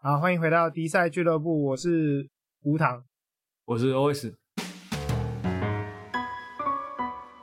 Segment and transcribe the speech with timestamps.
[0.00, 2.28] 好，欢迎回到迪赛俱乐部，我是
[2.62, 3.02] 吴唐，
[3.64, 4.32] 我是 OS。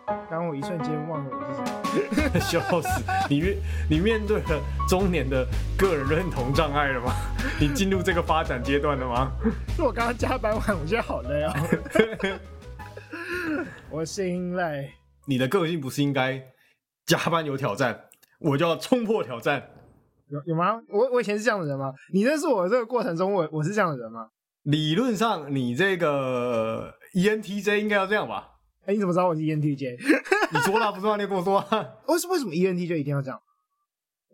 [0.08, 3.04] 刚刚我一瞬间忘了我是谁， 笑死！
[3.30, 3.58] 你面
[3.90, 5.46] 你面对了中年的
[5.78, 7.12] 个人认同障碍了吗？
[7.60, 9.34] 你进入这个发展阶段了吗？
[9.76, 11.54] 是 我刚刚加班完，我觉得好累啊。
[13.92, 14.94] 我心累。
[15.26, 16.42] 你的个性不是应该
[17.06, 18.06] 加班有挑战，
[18.40, 19.62] 我就要冲破挑战。
[20.30, 20.82] 有有吗？
[20.90, 21.94] 我我以前是这样的人吗？
[22.14, 24.28] 你认识我这个过程中，我我是这样的人吗？
[24.64, 28.50] 理论上，你这个 ENTJ 应该要这样吧？
[28.82, 29.98] 哎、欸，你怎么知道我是 ENTJ？
[30.52, 31.18] 你说了不是吗？
[31.18, 31.88] 你跟我说、 啊。
[32.08, 33.40] 为什为什么 ENTJ 一定要这样？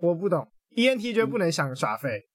[0.01, 2.27] 我不懂，ENTJ 不能想耍废、嗯，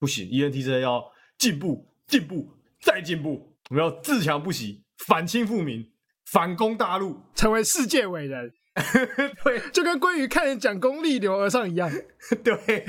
[0.00, 1.04] 不行，ENTJ 要
[1.38, 5.86] 进步，进步，再进步，我们要自强不息，反清复明，
[6.26, 8.52] 反攻大陆，成为世界伟人。
[9.44, 11.90] 对，就跟鲑鱼看人蒋公逆流而上一样。
[12.44, 12.84] 对，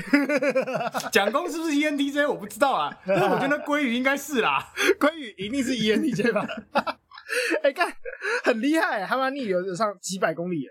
[1.12, 2.28] 蒋公是不是 ENTJ？
[2.28, 6.46] 我不知道啊，但是我觉得鲑鱼应该是啦，鲑鱼一定是 ENTJ 吧？
[7.62, 7.92] 哎、欸，看，
[8.44, 10.66] 很厉害，他妈逆流而上几百公里，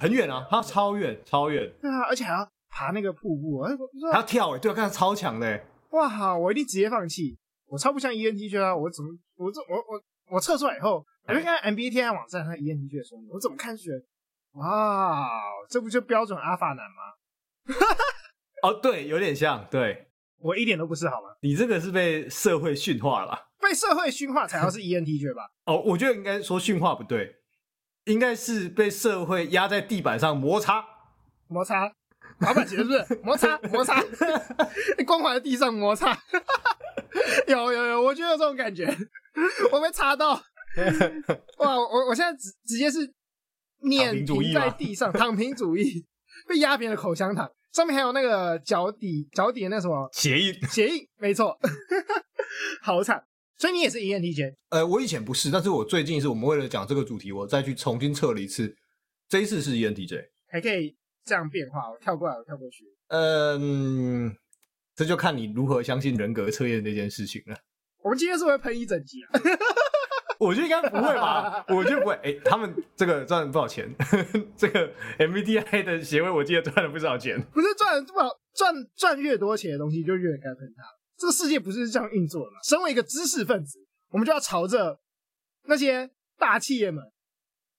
[0.00, 1.70] 很远啊，他超远，超远。
[1.80, 3.70] 对啊，而且还要爬那个瀑布，还
[4.18, 5.60] 要跳，哎，对啊，看他超强的。
[5.90, 8.76] 哇，我一定直接放弃，我超不像 ENTJ 啊！
[8.76, 13.96] 我怎么，我这，我我我测出来以后，我就看 MBTI 网站上 ENTJ 的说明，我怎么看出来？
[14.54, 15.30] 哇，
[15.68, 17.74] 这不就标准阿法男吗？
[18.62, 19.64] 哦，对，有点像。
[19.70, 21.28] 对，我一点都不是，好吗？
[21.40, 23.48] 你这个是被社会驯化了？
[23.60, 25.50] 被社会驯化才要是 ENTJ 吧？
[25.66, 27.36] 哦，我觉得应该说驯化不对，
[28.04, 30.84] 应该是被社会压在地板上摩擦，
[31.46, 31.92] 摩擦，
[32.40, 33.06] 滑板鞋是不是？
[33.22, 34.02] 摩擦，摩擦，
[35.06, 36.18] 光滑的地上摩擦。
[37.46, 38.86] 有有有，我就有这种感觉，
[39.70, 40.32] 我被擦到。
[41.58, 43.14] 哇，我我现在直直接是。
[43.82, 46.04] 碾平在地上，躺平主义
[46.48, 51.58] 被压扁的口香糖，上面还有那个脚底脚底的那什么鞋印，鞋印没错，
[52.82, 53.22] 好惨。
[53.58, 54.54] 所以你也是 ENTJ？
[54.70, 58.74] 呃，我以前不是，但是我最近是我们为了讲这个主题，我再去重新测了一次，
[59.28, 60.96] 这一次是 ENTJ，还可以
[61.26, 62.86] 这样变化，我跳过来，我跳过去。
[63.08, 64.34] 嗯，
[64.96, 67.56] 这就看你如何相信人格测验这件事情了。
[68.02, 69.28] 我们今天是不是会喷一整集啊？
[70.40, 71.62] 我觉得应该不会吧？
[71.68, 72.14] 我觉得不会。
[72.14, 73.86] 哎、欸，他们这个赚了不少钱，
[74.56, 77.38] 这个 MBTI 的协会我记得赚了不少钱。
[77.52, 80.82] 不是赚了多少，赚赚越多钱的东西就越该喷他。
[81.18, 82.56] 这个世界不是这样运作的吗？
[82.64, 83.78] 身为一个知识分子，
[84.12, 84.98] 我们就要朝着
[85.66, 87.04] 那些大企业们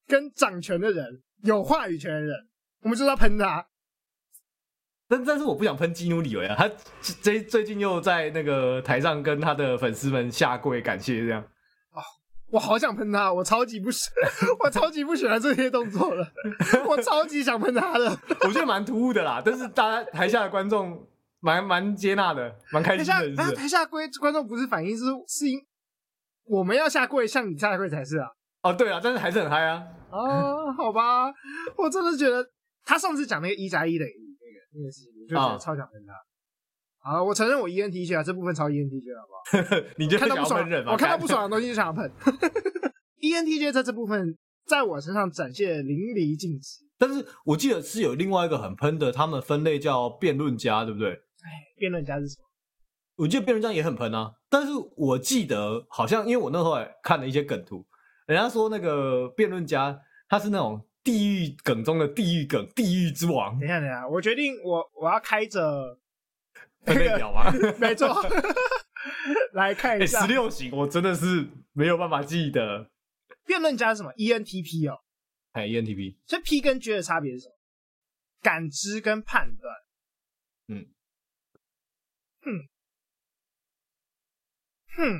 [0.08, 2.48] 跟掌权的人、有话语权的人，
[2.84, 3.66] 我们就要喷他。
[5.08, 6.70] 但但是我不想喷基努里维啊，他
[7.02, 11.44] 最最近又在那个台上跟他的粉丝们下跪感谢这样。
[12.52, 14.10] 我好想喷他，我超级不喜，
[14.64, 16.28] 我超级不喜欢这些动作了，
[16.86, 18.10] 我超级想喷他的。
[18.42, 21.08] 我觉得蛮突兀的啦，但是大家台下的观众
[21.40, 23.30] 蛮蛮接纳的，蛮开心的。
[23.30, 25.60] 是台下台下观观众不是反应是是因
[26.46, 28.28] 我们要下跪，向你下跪才是啊。
[28.64, 29.84] 哦，对啊，但是还是很嗨啊。
[30.12, 31.32] 哦，好吧，
[31.78, 32.46] 我真的觉得
[32.84, 36.14] 他上次讲那个一加一等于那个那个事情，我就觉得超想喷他。
[36.14, 36.31] 哦
[37.04, 39.84] 好，我承认我 ENTJ 啊，这部分超 ENTJ 好不好？
[39.98, 42.12] 你就看到不爽，人我看到不爽的东西就想要喷。
[43.20, 46.86] ENTJ 在这部分在我身上展现淋漓尽致。
[47.00, 51.10] 但是我记得是有另外一个很喷的，他们分类叫辩论家，对不对？
[51.12, 52.46] 哎，辩论家是什么？
[53.16, 54.32] 我记得辩论家也很喷啊。
[54.48, 57.84] 但是我记得好像，因为我那时候还看了一些梗图，
[58.28, 63.58] 人家说那个辩论家他是那种地狱梗中的地狱梗，地狱之王。
[63.60, 65.98] 等一下，等一下，我决定我我要开着。
[66.86, 67.52] 分类表吗？
[67.80, 68.08] 没错，
[69.54, 72.90] 来看一下十六型，我真的是没有办法记得。
[73.46, 75.00] 辩论家是什么？ENTP 哦，
[75.52, 76.16] 哎，ENTP。
[76.28, 77.56] 所以 P 跟 G 的差别是什么？
[78.42, 79.76] 感知跟判断。
[80.68, 80.86] 嗯，
[82.42, 82.52] 哼，
[84.96, 85.20] 哼，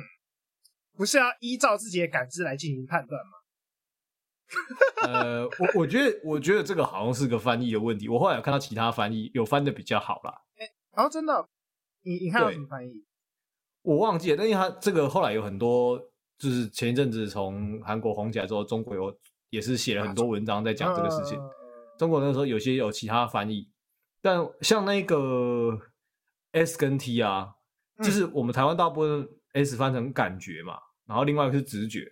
[0.96, 3.32] 不是要依照自己的感知来进行判断吗？
[5.06, 8.08] 呃，我我觉得，我觉得这个好像是个翻译的问题。
[8.08, 10.40] 我后来有看到其他翻译有翻的比较好啦。
[10.94, 11.48] 哦、真的，
[12.02, 13.04] 你你看有什么翻译？
[13.82, 15.98] 我忘记了，但因为他这个后来有很多，
[16.38, 19.18] 就是前一阵子从韩国红起来之后，中国有
[19.50, 21.38] 也是写了很多文章在讲这个事情。
[21.40, 21.44] 啊、
[21.98, 23.68] 中国那时候有些有其他翻译，
[24.20, 25.80] 但像那个
[26.52, 27.54] S 跟 T 啊，
[27.96, 32.06] 嗯、就是我们台湾大部分 S 翻成感觉嘛，然后另外一个是直觉。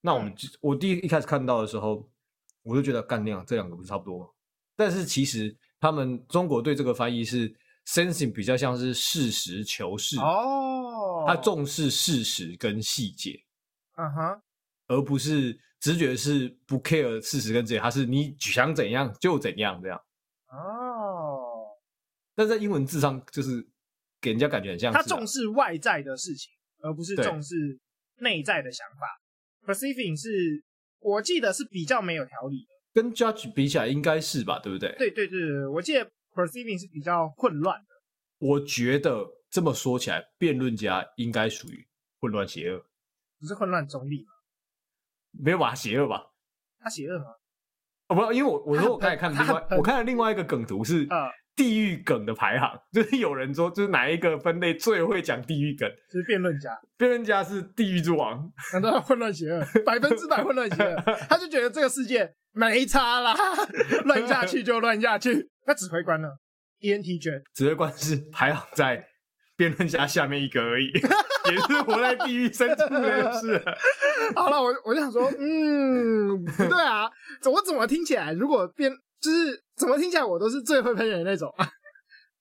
[0.00, 2.06] 那我们、嗯、我第一一开始看到的时候，
[2.64, 4.26] 我就觉得干那样这两个不是差不多吗？
[4.76, 7.54] 但是其实他们中国对这个翻译是。
[7.86, 10.18] Sensing 比较像是事实事求是。
[10.18, 13.38] 哦，他重视事实跟细节，
[13.96, 14.42] 嗯哼，
[14.86, 20.00] 而不是直觉是不 care 事实跟这些，他是你想怎样就怎样这样。
[20.48, 21.50] 哦。
[22.34, 23.64] 但在英文字上就是
[24.20, 26.50] 给人家感觉很像、啊、他重视外在的事情，
[26.82, 27.78] 而不是重视
[28.20, 29.72] 内在的想法。
[29.72, 30.64] Perceiving 是
[30.98, 34.94] 我记得是比较没有条理的，跟 Judge 比起来应该是吧，对不对？
[34.98, 37.86] 对对对对，我记得 Perceiving 是比较混乱的。
[38.38, 41.86] 我觉得这么说起来，辩论家应该属于
[42.20, 42.84] 混乱邪恶，
[43.38, 44.32] 不是混乱中立吗？
[45.30, 46.26] 没有把他邪恶吧？
[46.80, 47.26] 他邪恶吗？
[48.08, 51.06] 哦，不，因为我我说我刚才看另外，我看了另外一个梗图是
[51.56, 63.34] 地狱梗的排行， 就是有人说就是哪一个分类最会讲地狱梗，就是辩论家，辩论家是地狱之王，难道混乱邪恶， 百分之百混乱邪恶， 他就觉得这个世界没差啦，
[64.04, 65.48] 乱下去就乱下去。
[65.66, 66.28] 那指挥官呢
[66.80, 69.06] ？ENTJ 指挥官是排行在
[69.56, 73.62] 辩论家下面一个而已，也是活在地狱深处的事。
[74.34, 77.08] 好了，我我就想说，嗯，不对啊，
[77.50, 78.90] 我怎么听起来，如果辩
[79.20, 81.68] 就是怎么听起来，我都是最会喷人的那种 啊。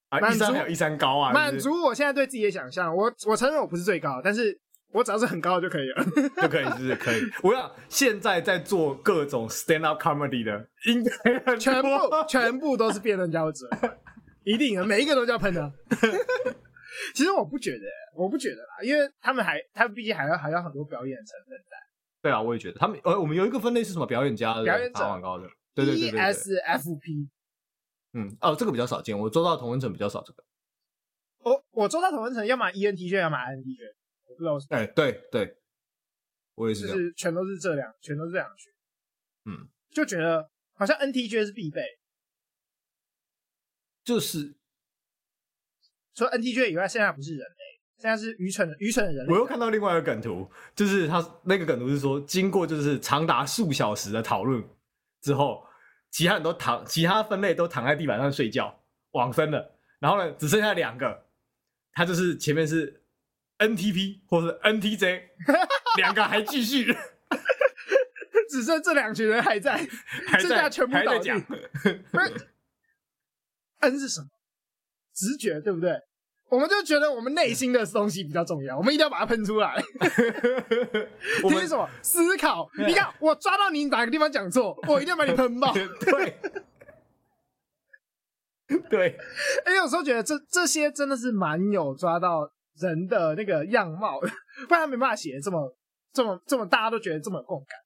[0.10, 2.96] 啊，一山还有一山高啊，满足我现在对自己的想象。
[2.96, 4.56] 我我承认我不是最高，但是
[4.92, 6.06] 我只要是很高就可以了，
[6.40, 7.22] 就可以，是不是可以？
[7.42, 11.90] 我要现在在做各种 stand up comedy 的，应该全部
[12.28, 13.68] 全部都是辩论家者，
[14.46, 15.72] 一定的，每一个都叫喷的。
[17.16, 17.86] 其实我不觉得，
[18.16, 21.76] 我不觉得啦，因为他们还，他们毕竟还要还要很多表演成分在。
[22.22, 24.06] 对啊，我也觉得他们，呃，我们有一个分类是什么？
[24.06, 27.30] 表演家的，表演者，很高的，对对对对 ESFP。
[28.14, 30.44] 嗯，哦，这个比较少见，我周到同温层比较少这个。
[31.40, 34.68] 我我周到同温层要么 ENTJ，要么 INTJ，我不知道是。
[34.70, 35.58] 哎，对对，
[36.56, 38.72] 我也是，就是全都是这两，全都是这两群。
[39.46, 41.82] 嗯，就觉得好像 NTJ 是必备，
[44.04, 44.56] 就是。
[46.16, 49.34] 除了 NTJ 以外，现在不是人类，现在是愚蠢的愚蠢的人类。
[49.34, 54.64] 我又看到另外一个梗图，就是他那个梗图是说，经过就是长达数小时的讨论
[55.24, 55.66] 之后，
[56.12, 59.76] 其他人都躺，其他分类都躺在地板上睡觉，往生了。
[60.00, 61.26] 然后呢，只剩下两个，
[61.94, 63.02] 他就是前面是
[63.58, 65.24] NTP 或是 NTJ，
[65.98, 66.94] 两个还继续，
[68.50, 69.78] 只剩这两群人还在，
[70.28, 71.32] 还在剩下全部倒地。
[72.12, 72.48] 不是
[73.80, 74.28] N 是什么？
[75.14, 76.02] 直觉对不对？
[76.54, 79.84] 我们就觉得我们内心的东西比较重要，我们一定要把它喷出来。
[81.42, 82.70] 听什么思考？
[82.78, 85.74] 你看，我抓到你哪个地方讲错， 我一定要把你喷爆。
[85.74, 86.38] 对，
[88.88, 89.18] 对。
[89.66, 92.48] 哎、欸，有时候觉得这这些真的是蛮有抓到
[92.80, 94.20] 人的那个样貌，
[94.68, 95.76] 不然没办法写这么
[96.14, 97.80] 这么这么大家都觉得这么有共感。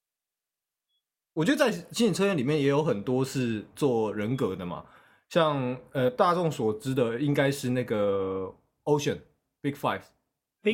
[1.31, 4.84] 我觉得在心理测验里面也有很多是做人格的嘛。
[5.29, 8.53] 像呃，大众所知的应该是那个
[8.83, 9.19] Ocean
[9.62, 10.03] Big Five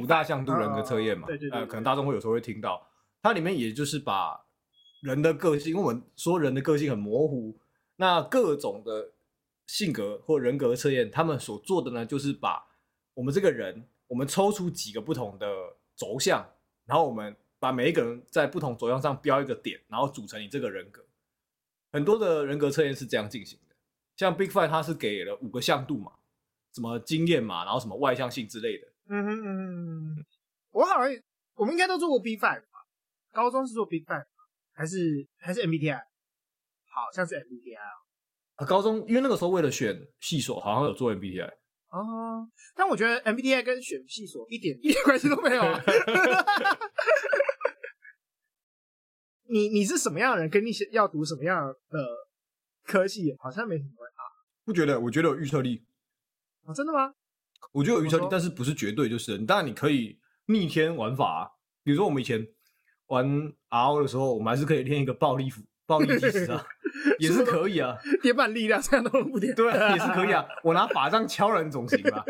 [0.01, 2.87] 五大向度人格测验嘛，对对对，呃，可能大众会有时候会听到，
[3.21, 4.45] 它里面也就是把
[5.01, 7.59] 人的个性，因为我们说人的个性很模糊，
[7.95, 9.11] 那各种的
[9.67, 12.65] 性格或人格测验，他们所做的呢，就是把
[13.13, 15.47] 我们这个人，我们抽出几个不同的
[15.95, 16.47] 轴向，
[16.85, 21.03] 然后我们把每一个人在不同轴向上标一个点，然后组成你这个人格。
[21.91, 23.62] 很多的人格测验是这样进行的。
[24.15, 26.11] 像 Big Five，它是给了五个向度嘛，
[26.73, 28.87] 什么经验嘛，然后什么外向性之类的。
[29.09, 30.25] 嗯哼嗯嗯，
[30.71, 31.21] 我好像
[31.55, 32.85] 我们应该都做过 Big Five 吧？
[33.31, 34.25] 高中是做 Big Five
[34.73, 36.01] 还是还是 MBTI？
[36.85, 38.65] 好像是 MBTI 啊。
[38.67, 41.51] 高中因为那个时候为了选系所，好像有做 MBTI。
[41.89, 45.83] 哦，但我觉得 MBTI 跟选系所一点一点关系都没有啊。
[49.49, 50.49] 你你是什么样的人？
[50.49, 51.99] 跟你要读什么样的？
[52.83, 54.21] 科技好像没什么啊，
[54.65, 54.99] 不觉得？
[54.99, 55.83] 我觉得有预测力
[56.65, 57.13] 啊，真的吗？
[57.71, 59.37] 我觉得有预测力，但是不是绝对就是。
[59.39, 61.49] 当然你可以逆天玩法啊，
[61.83, 62.47] 比如说我们以前
[63.07, 63.25] 玩
[63.69, 66.65] RO 的时候，我们还是可以练一个暴力斧、暴力技师啊，
[67.19, 67.97] 也是可以啊。
[68.21, 70.45] 叠板力量这样都不叠，对啊，也是可以啊。
[70.63, 72.23] 我拿法杖敲人总行吧？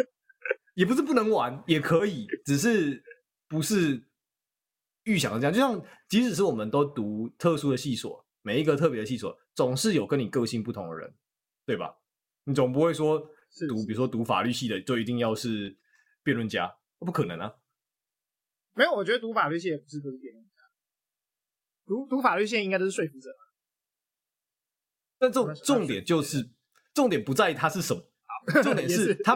[0.75, 3.03] 也不是不能玩，也可以，只是
[3.47, 4.03] 不是
[5.03, 5.53] 预想的这样。
[5.53, 9.37] 就像即使是我们都读特殊的系所，每一个特别的系所。
[9.55, 11.13] 总是有跟你个性不同的人，
[11.65, 11.95] 对吧？
[12.45, 13.19] 你总不会说
[13.67, 15.77] 读，比如说读法律系的就一定要是
[16.23, 17.53] 辩论家，不可能啊。
[18.73, 20.51] 没有，我觉得读法律系也不是都是辩论家，
[21.85, 23.29] 读读法律系应该都是说服者。
[25.19, 26.49] 但重重点就是，
[26.93, 28.03] 重点不在于他是什么，
[28.63, 29.35] 重点是他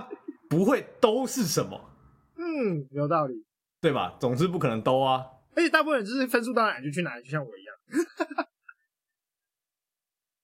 [0.50, 1.94] 不会都是什么。
[2.36, 3.46] 嗯，有道理，
[3.80, 4.18] 对吧？
[4.20, 5.26] 总之不可能都啊。
[5.56, 8.48] 而且大部分人就是分数到哪就去哪里，就像我一样。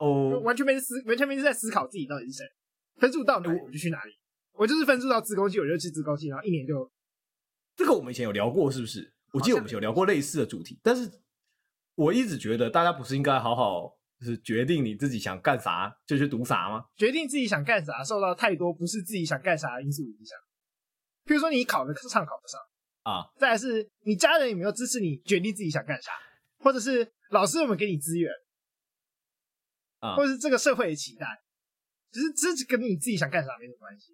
[0.04, 2.46] 哦，完全没思，完全没是在思考自己到底是谁，
[3.00, 4.12] 分数到哪我就去哪里，
[4.52, 6.92] 我就是分数到资工系我就去资工系，然后一年就。
[7.76, 9.14] 这个我们以前有聊过，是不是？
[9.32, 11.10] 我记得我们以前有聊过类似的主题，但是
[11.96, 16.86] 我一直觉得大家不是应该好好就是决定你自己想干啥就去读啥吗？
[16.96, 20.38] 决定自己想干啥受到太多不是自己想干啥的因素影响。
[21.26, 22.60] 譬如说你考的上考不上
[23.04, 26.12] 啊，再来是你家人有没有支持你决定自己想干啥，
[26.60, 28.32] 或者是老师有没有给你资源
[30.04, 31.26] 啊，或者是这个社会的期待，
[32.12, 34.14] 只是这是跟你自己想干啥没什么关系。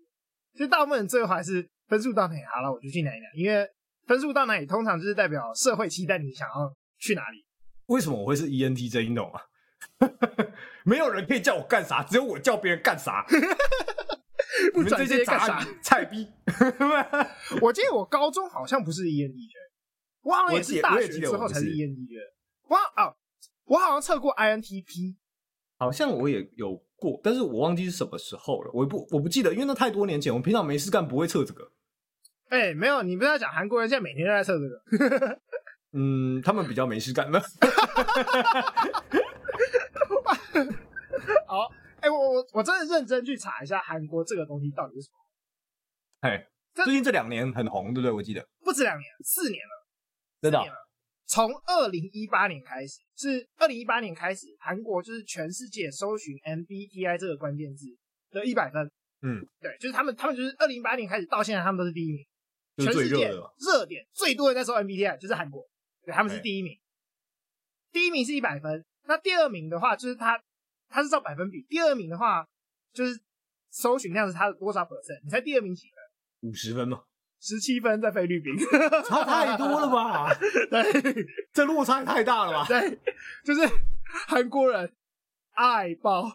[0.53, 3.67] 其实大部分人最后还是分数到哪里好了，我就去哪里哪里，因为
[4.05, 7.46] 分数到哪里通常就是代表社会期待你想要去哪里。
[7.88, 9.41] 为什么我会是 ENTJ 你懂吗？
[10.86, 13.25] 没有人可以叫我干啥，只有我叫别人干啥。
[14.74, 15.65] 不转这些干啥？
[15.81, 16.27] 菜逼！
[17.62, 19.53] 我记得我高中好像不是 ENTJ，
[20.22, 22.17] 我好像也是大学之后才是 ENTJ。
[22.67, 23.13] 我啊，
[23.65, 25.15] 我好像测过 INTP，
[25.79, 31.71] 好像我也有过，但是我忘记是什么时候了，我不我不记得，因为那太多年前，我平常没事干不会测这个。
[32.50, 35.39] 哎、欸，没有，你不是在讲韩国人现在每天都在测这个？
[35.95, 37.39] 嗯，他们比较没事干呢。
[41.48, 41.71] 好，
[42.01, 45.17] 哎、欸，我我我真的认真去查一下韩国这个东西到底是什么。
[46.29, 48.12] 哎，最近这两年很红，对不对？
[48.12, 49.88] 我记得不止两年，四年了，
[50.41, 50.59] 真的。
[51.29, 57.86] 从二零一八年开始，是二零一八年开始，韩国就是全世界搜寻 MBTI 这个关键字
[58.31, 58.91] 的一百分。
[59.21, 62.25] 嗯，对，就是他们，他们就是二零一八年开始到现在，他们都是第一名。
[62.77, 65.63] 全世界热点最多人在搜 MBTI 就是韩国，
[66.03, 66.74] 对，他们是第一名。
[67.91, 70.41] 第一名是一百分，那第二名的话就是他，
[70.88, 71.62] 他是照百分比。
[71.69, 72.48] 第二名的话
[72.91, 73.19] 就是
[73.69, 75.21] 搜寻量是他的多少 percent？
[75.24, 76.50] 你猜第二名几分？
[76.50, 77.03] 五十分吗？
[77.41, 78.53] 十七分，在菲律宾，
[79.08, 80.29] 差太多了吧？
[80.69, 82.65] 对，这落差也太大了吧？
[82.67, 83.00] 对，
[83.46, 83.62] 就是
[84.27, 84.93] 韩国人
[85.53, 86.25] 爱爆，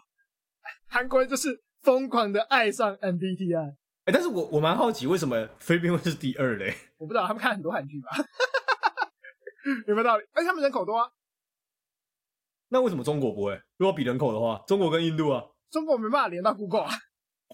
[0.87, 3.57] 韩国人就是疯狂的爱上 MBTI。
[4.05, 6.73] 哎、欸，但是我我蛮好奇，为什么菲律宾会是第二嘞？
[6.97, 8.09] 我不知道，他们看很多韩剧吧？
[9.87, 10.23] 有没有道理？
[10.33, 11.09] 而且他们人口多啊。
[12.69, 13.59] 那为什么中国不会？
[13.77, 16.91] 如果比人口的话，中国跟印度啊，中国没办法连到 Google 啊？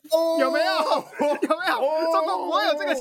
[0.09, 0.65] 哦、有没有？
[0.65, 1.75] 有没有？
[1.79, 2.93] 哦、中国不会有这个，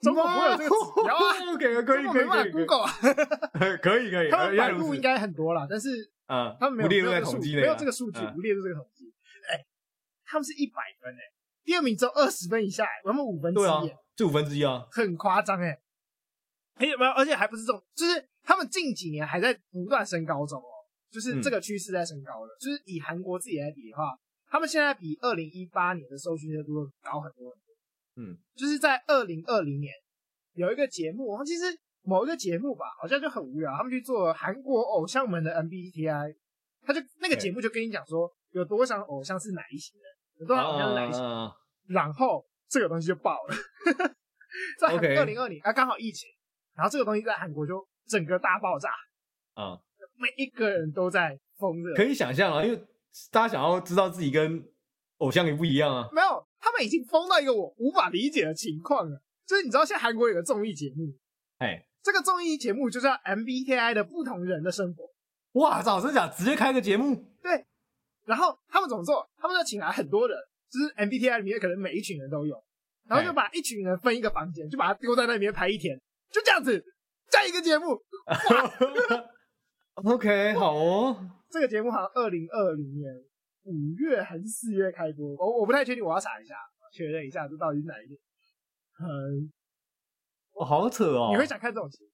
[0.00, 1.34] 中国不会有这个指标 啊？
[1.58, 2.92] 可以可以可以可以 Google 啊？
[3.82, 9.12] 可以可以，他们百度应该很多啦，但是啊，他们没有列入在统计内，没有这个数据，不列入这个统计。
[9.50, 9.64] 哎，
[10.24, 11.20] 他们是一百分哎。
[11.62, 13.82] 第二名只有二十分以下，我们五分之一，啊，
[14.16, 15.78] 就五分之一啊，很夸张哎！
[16.76, 20.72] 而且没有，而且还不是这种，就是他们近几年还在不断升高中哦，
[21.12, 22.52] 就是这个趋势在升高的。
[22.54, 27.69] 嗯、就是以韩国自己来比的话，他们现在比二零一八年的搜寻热度高很多很多。
[28.20, 29.92] 嗯，就是在二零二零年
[30.52, 31.64] 有一个节目，其实
[32.02, 36.36] 某一个节目吧，好像就很无聊，他们去做韩国偶像们的 MBTI，
[36.82, 40.10] 他就那个节目就跟你讲说，有多少偶像是哪一型人。
[40.48, 41.22] 都好像是哪一型，
[41.86, 43.54] 然后这个东西就爆了，
[44.80, 46.30] 在二零二零啊，刚好疫情，
[46.74, 48.88] 然后这个东西在韩国就整个大爆炸
[49.52, 49.78] 啊，
[50.16, 52.86] 每一个人都在疯热，可以想象啊，因为
[53.30, 54.66] 大家想要知道自己跟
[55.18, 61.12] 偶像也不一样啊，没有，他们已经疯到一个我无法理解的情况了，就是你知道现在韩国有个综艺节目，
[61.58, 65.10] 哎，这个综艺节目就叫 MBTI 的不同人的生活，
[65.60, 67.64] 哇，早真假，直接开个节目，对。
[68.26, 69.28] 然后他们怎么做？
[69.38, 70.38] 他们就请来很多人，
[70.70, 72.62] 就是 MBTI 里面可能每一群人都有，
[73.08, 75.98] 然后就把一群人分一个房间，就把它丢在那边拍一天，
[76.30, 76.84] 就这样子，
[77.30, 77.98] 这一个节目。
[80.04, 81.30] OK，好哦。
[81.50, 83.12] 这个节目好像二零二零年
[83.64, 86.54] 五月还是四月开播，我我不太确定，我要查一下，
[86.92, 88.14] 确认一下这到底是哪一个。
[89.00, 89.52] 嗯，
[90.54, 91.30] 我好扯哦。
[91.32, 92.10] 你会想看这种节目？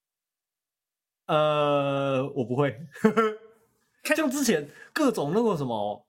[1.26, 2.76] 呃，我不会。
[4.16, 6.04] 像之前各种那个什么。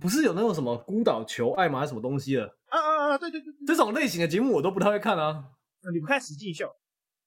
[0.00, 1.84] 不是有那种什么孤岛求爱吗？
[1.84, 2.46] 什么东西的？
[2.68, 3.18] 啊啊啊！
[3.18, 5.44] 对对对，这种类型的节目我都不太会看啊。
[5.92, 6.70] 你不看实境秀？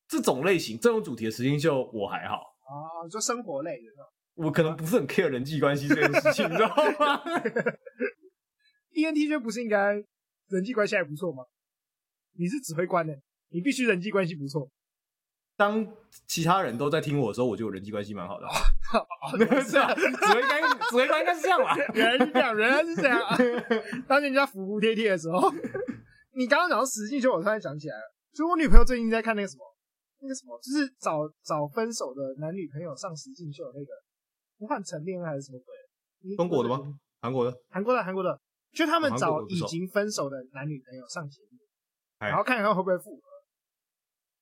[0.07, 2.37] 这种类型、这种主题的实境秀我还好。
[2.37, 3.87] 哦，就生活类的。
[4.35, 6.67] 我可能不是很 care 人际关系这件事情， 你知道
[6.99, 7.21] 吗？
[8.93, 9.93] ENTJ 不是应该
[10.49, 11.43] 人际关系还不错吗？
[12.37, 13.13] 你是指挥官呢，
[13.49, 14.69] 你必须人际关系不错。
[15.55, 15.87] 当
[16.27, 18.47] 其他人都在听我的时候，我就有人际关系蛮好的。
[19.63, 20.01] 是啊，指
[20.33, 21.75] 挥官，指挥官应该是这样吧？
[21.93, 23.37] 原来是这样，原来是这样啊！
[24.07, 25.51] 当人家服服帖帖的时候，
[26.33, 28.01] 你刚刚讲到实境秀，我突然想起来了，
[28.33, 29.63] 就我女朋友最近在看那个什么，
[30.21, 34.12] 那个什么，就是找找分手的男女朋友上实境秀的那个，不
[34.67, 36.35] 换成恋爱还是什么鬼？
[36.35, 36.79] 中国的吗？
[37.21, 37.57] 韩国的？
[37.69, 38.39] 韩国的，韩国的，
[38.71, 41.57] 就他们找已经分手的男女朋友上节目，
[42.19, 43.21] 然后看看会不会复合。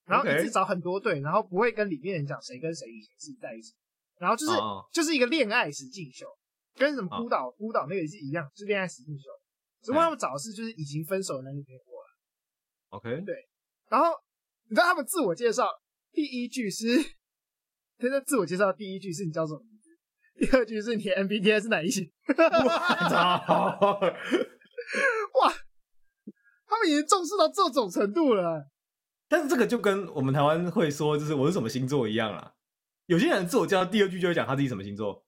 [0.05, 3.73] 然后一直找很多对然后不会跟里面人讲谁跟谁以前是在一起，
[4.17, 6.25] 然后就是、uh, 就是一个恋爱实境秀，
[6.75, 9.29] 跟什么孤岛、uh, 孤岛那个也是一样，是恋爱实境秀。
[9.81, 12.09] 只不过他们找的是就是已经分手的男女朋友过来。
[12.89, 13.47] OK，对。
[13.89, 14.11] 然后
[14.67, 15.69] 你知道他们自我介绍
[16.11, 16.97] 第一句是，
[17.97, 19.70] 他在自我介绍第一句是你叫什么名字？
[20.38, 22.09] 第二句是你的 MBTI 是哪一型？
[25.41, 25.53] 哇，
[26.65, 28.67] 他们已经重视到这种程度了。
[29.29, 32.53] 但是这个就跟我们台湾会说，就是我是什么星座一样啦。
[33.05, 35.23] 有些人自我介绍第二句就会讲他自己什么星座。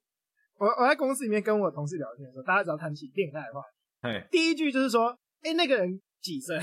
[0.58, 3.62] 我我在公司里面跟我同事聊天的时候，大家只要谈起恋爱的话，
[4.02, 5.10] 哎，第一句就是说，
[5.42, 6.60] 哎、欸，那个人几岁？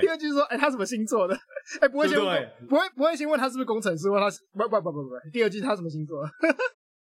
[0.00, 1.34] 第二句是说，哎、欸，他什么星座的？
[1.80, 6.24] 哎、欸，不会先问，对对不会不会先问他是不是工程师，问他是不不不不不，第二句他什么星座？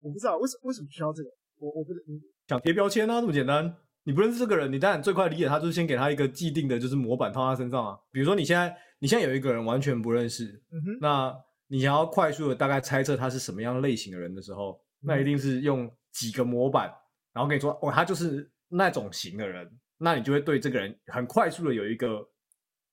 [0.02, 2.04] 我不知道为什为什么需要这个，我我不是
[2.48, 3.76] 想贴标签啊，这么简单。
[4.04, 8.00] 你不认识这个人，你当然最快理解他就是先给他一个既定的，就是模板套他身上啊。
[8.12, 11.36] 比如说你现在你现在有一个人完全不认识，嗯哼，那
[11.68, 16.92] 你想要快速的大概猜测他是什么样类型的人的时候，那一定是用几个模板，
[17.34, 22.26] 然后跟你说哦，他就是那种型的人，那你就会对这个人很快速的有一个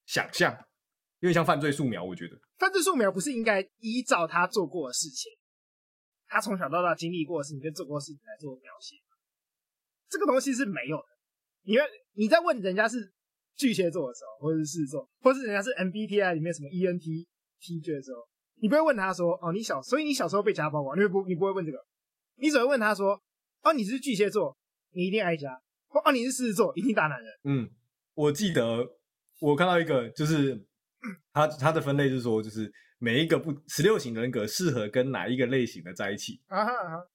[0.05, 0.53] 想象，
[1.21, 2.05] 有点像犯罪素描。
[2.05, 5.33] 我觉得犯罪素描不是应该依照他做过的事情，
[6.29, 8.97] 他从小到大经历过的事情跟做过的事情来做描写。
[10.09, 11.05] 这个东西是没有的。
[11.63, 13.13] 因为你在问人家是
[13.57, 18.21] 巨蟹座的时候，或者是狮子座，或是人家是 MBTI 里面什么 ENTJ 的时候，
[18.61, 21.79] 你不会问他说：“哦，你小，所以你小时候被家暴过？”你会不，你不会问这个，
[22.37, 23.21] 你只会问他说
[23.63, 24.57] ：“哦，你是巨蟹座，
[24.93, 25.61] 你一定爱家。”
[26.05, 27.33] 哦，你是狮子座，一定大男人。
[27.45, 27.71] 嗯，
[28.15, 28.87] 我记得
[29.41, 30.65] 我看到一个，就是
[31.33, 36.41] 他他的分类是说，就是每一个不十六型人格适合跟哪一个类型的在一起。
[36.49, 37.07] 啊哈啊哈。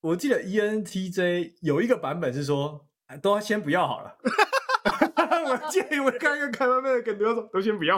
[0.00, 2.86] 我记得 ENTJ 有一个版本是说，
[3.22, 4.16] 都先不要好了。
[5.46, 7.96] 我建议我看一个看到那个梗，都说都先不要。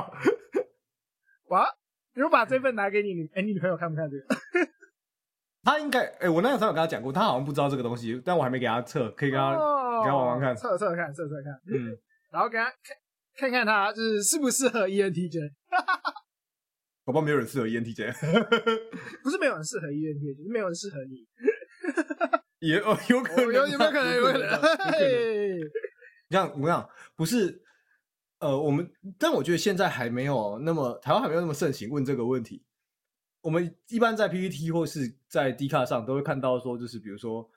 [1.48, 1.66] 哇，
[2.14, 4.70] 你我把这份拿给你，哎、欸，你女朋友看不看这个？
[5.62, 11.96] 他应该，哎、欸，我那个时候有跟他讲过，他好像不知道这个东西，但我还没给他测，可以跟他、哦、给他玩玩看，测测看，测测看，嗯，
[12.30, 12.96] 然后给他看
[13.36, 15.50] 看看他就是适不适合 ENTJ。
[17.06, 18.12] 宝宝没有人适合 ENTJ，
[19.22, 21.24] 不是没有人适合 ENTJ，就是没有人适合你。
[22.58, 24.16] 也哦，有可能，有有没有可能？
[24.16, 24.50] 有可能。
[26.30, 27.62] 像我讲，不是，
[28.40, 32.64] 呃，我们，但我觉得现在还没有那么台湾还没有那么盛行问这个问题。
[33.40, 37.48] 我们一般在 PPT 或是在 D 卡上都会看到说，就是比如说，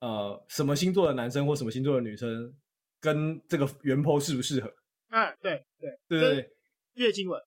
[0.00, 2.50] 呃，什么星座的男生或什么星座的女生
[2.98, 4.72] 跟这个原 po 适不适合？
[5.08, 6.50] 啊，对对对对对，
[6.94, 7.38] 月经文，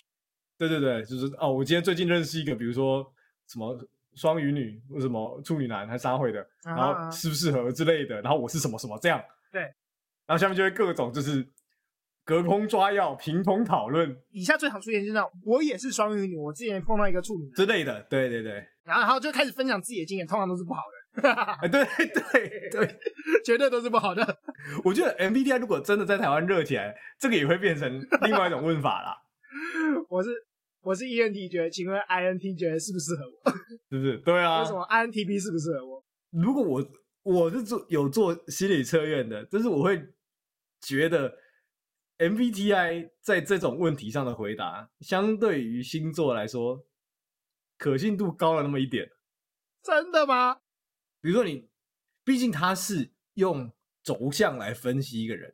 [0.60, 3.04] 对对对，就是哦，我今天最近认识一个，比如说
[3.48, 3.76] 什么。
[4.16, 11.48] 双鱼女为什么处女男还撒会的，然后适不适合之类的，然后我是什么什么这样，对，然后下面就会各种就是
[12.26, 14.14] 隔空抓药、凭空讨论。
[14.32, 20.82] 以下最常出现就是那种我也是双鱼女，我之前碰到一个处女之类的，对对对，然后然后就开始分享自己的经验，通常都是不好
[21.22, 23.00] 的， 哎，对对对，
[23.46, 24.40] 绝对都是不好的。
[24.84, 27.90] 我觉得 MBTI 如果真的在台湾热起来，这个也会变成
[28.24, 29.16] 另外一种问法啦。
[30.10, 30.30] 我是。
[30.82, 33.52] 我是 ENTJ，请问 INTJ 适不适合我？
[33.90, 34.18] 是不是？
[34.20, 34.62] 对啊。
[34.62, 36.04] 为什么 INTP 适不适合我？
[36.32, 36.92] 如果我
[37.24, 40.02] 我是做有做心理测验的，就是我会
[40.82, 41.38] 觉得
[42.18, 46.86] MBTI 在这种问题上的回答，相对于星座来说，
[47.78, 49.10] 可信度高了那么一点。
[49.84, 50.62] 真的吗？
[51.22, 51.70] 比如说你，
[52.24, 53.70] 毕竟它是用
[54.02, 55.54] 轴向来分析一个人，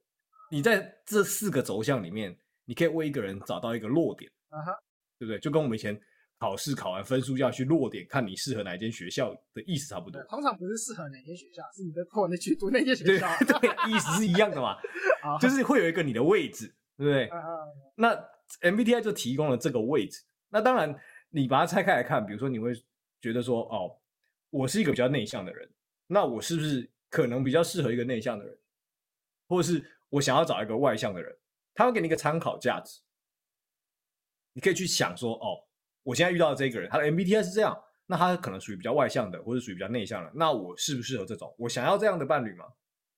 [0.51, 4.31] 你在这四个轴向里面，你可以为一个人找到一个弱点。
[4.49, 4.71] 啊哈。
[5.25, 5.39] 对不对？
[5.39, 5.99] 就跟我们以前
[6.37, 10.21] 考试考完分数要去落点，看你适合哪间学校的意思差不多。
[10.25, 13.27] 通常不是适合哪间学校，是你的破那去读那间学校。
[13.39, 14.77] 对，对，意思是一样的嘛。
[15.39, 17.25] 就是会有一个你的位置，对不对？
[17.27, 18.15] 啊啊啊那
[18.61, 20.21] MBTI 就提供了这个位置。
[20.49, 20.95] 那当然，
[21.29, 22.71] 你把它拆开来看，比如说你会
[23.19, 23.97] 觉得说，哦，
[24.49, 25.67] 我是一个比较内向的人，
[26.07, 28.57] 那我是不是可能比较适合一个内向的人？
[29.47, 31.35] 或者是我想要找一个外向的人？
[31.73, 33.01] 他会给你一个参考价值。
[34.55, 35.59] 你可以去想说，哦，
[36.01, 41.53] 我现在遇到的这个人，他的 MBTI 是这样，那他可能属于比较外向的，或者属于比较内向的，那我适不适合这种？
[41.59, 42.65] 我想要这样的伴侣吗？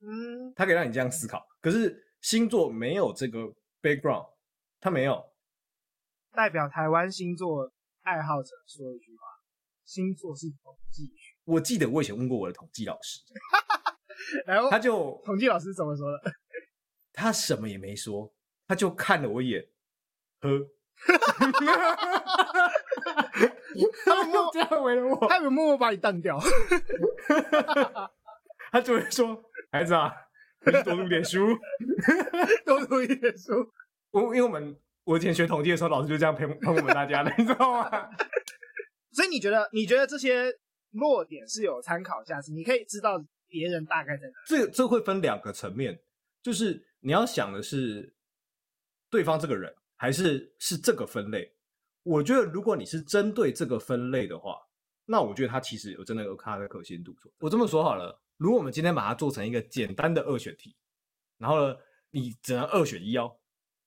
[0.02, 1.46] 嗯，他可以让你这样思考。
[1.62, 3.40] 可是星座没有这个
[3.84, 4.28] background，
[4.80, 5.24] 他没有。
[6.34, 7.72] 代表台湾星座
[8.02, 9.22] 爱好者说一句话：
[9.86, 11.36] 星座是统计学。
[11.46, 13.22] 我记得我以前问过我的统计老师，
[14.46, 16.32] 然后他就统计老师怎么说的？
[17.14, 18.34] 他什么也没说，
[18.68, 19.70] 他就看了我一眼，
[20.42, 20.50] 呵。
[21.00, 22.74] 哈哈哈哈哈！
[24.06, 26.40] 他们默这样围了我，他们默默把你当掉。
[28.72, 30.12] 他就会说：“孩子啊，
[30.66, 31.56] 你多读点书，
[32.66, 33.72] 多读一点书。
[34.12, 38.10] ”我因为我们我以前学统计的时候，老师就这样喷喷我们大家的，你知道吗？
[39.12, 40.54] 所以你觉得你觉得这些
[40.92, 42.52] 弱点是有参考价值？
[42.52, 44.34] 你可以知道别人大概在哪？
[44.48, 46.00] 这这会分两个层面，
[46.42, 48.14] 就是你要想的是
[49.10, 49.74] 对方这个人。
[49.98, 51.54] 还是是这个分类，
[52.04, 54.58] 我觉得如果你是针对这个分类的话，
[55.06, 57.16] 那我觉得它其实有真的有它的可信度。
[57.40, 60.76] 我这么说好了，如果我们今天把它做成一个简单的二选题，
[61.38, 61.76] 然后呢，
[62.12, 63.36] 你只能二选一哦。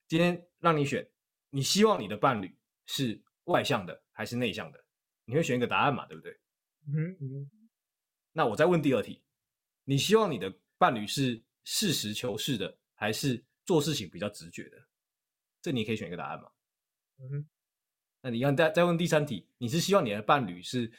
[0.09, 1.09] 今天让你选
[1.51, 2.53] 你希望你的伴侣
[2.87, 4.85] 是外向的还是内向的？
[5.25, 6.05] 你会选一个答案嘛？
[6.07, 6.33] 对不对？
[6.88, 7.51] 嗯嗯。
[8.33, 9.23] 那我再问第二题，
[9.85, 14.79] 你希望你的伴侣是实事求是的，还是做事情比较直觉的？
[15.62, 16.49] 这你可以选一个答案嘛？
[17.18, 17.49] 嗯哼。
[18.23, 20.90] 那你看再再问第三题，你是希望你的伴侣是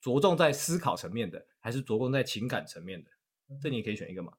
[0.00, 3.10] 着重在思考层面的，还是着重在情感层面的？
[3.62, 4.32] 这你也可以选一个嘛？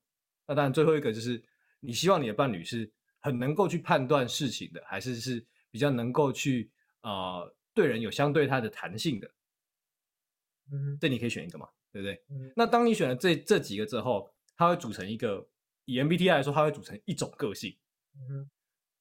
[0.46, 1.42] 那当然最后一个就是
[1.80, 9.32] 你希望你的伴侣是很能够去判断事情的，还是是比较能够去呃对人有相对他的弹性的？
[10.72, 11.68] 嗯，这你可以选一个嘛？
[11.92, 12.24] 对不对？
[12.30, 15.48] 嗯，那当你选了这这几个之后，它会组成一个，
[15.86, 17.76] 以 MBTI 来说，它会组成一种个性。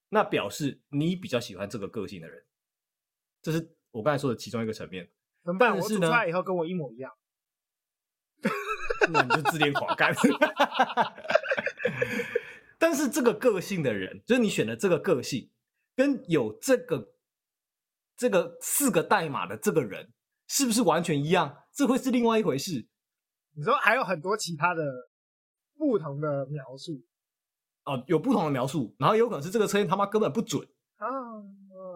[0.09, 2.45] 那表示你比较喜欢这个个性的人，
[3.43, 5.11] 这是我刚才说的其中一个层面。
[5.59, 6.07] 但是呢？
[6.07, 7.13] 我出来以后跟我一模一样，
[9.11, 10.15] 那你就自恋狂干。
[12.79, 15.51] 但是这个个性的人，就是你选的这个个性，
[15.95, 17.15] 跟有这个
[18.17, 20.13] 这个四个代码的这个人，
[20.49, 21.65] 是不是完全一样？
[21.73, 22.89] 这会是另外一回事。
[23.53, 24.83] 你说还有很多其他的
[25.77, 27.03] 不同的描述
[27.87, 30.63] 哦，有不同的描述，然后有可能是这个测验他妈根本不准
[30.97, 31.07] 啊。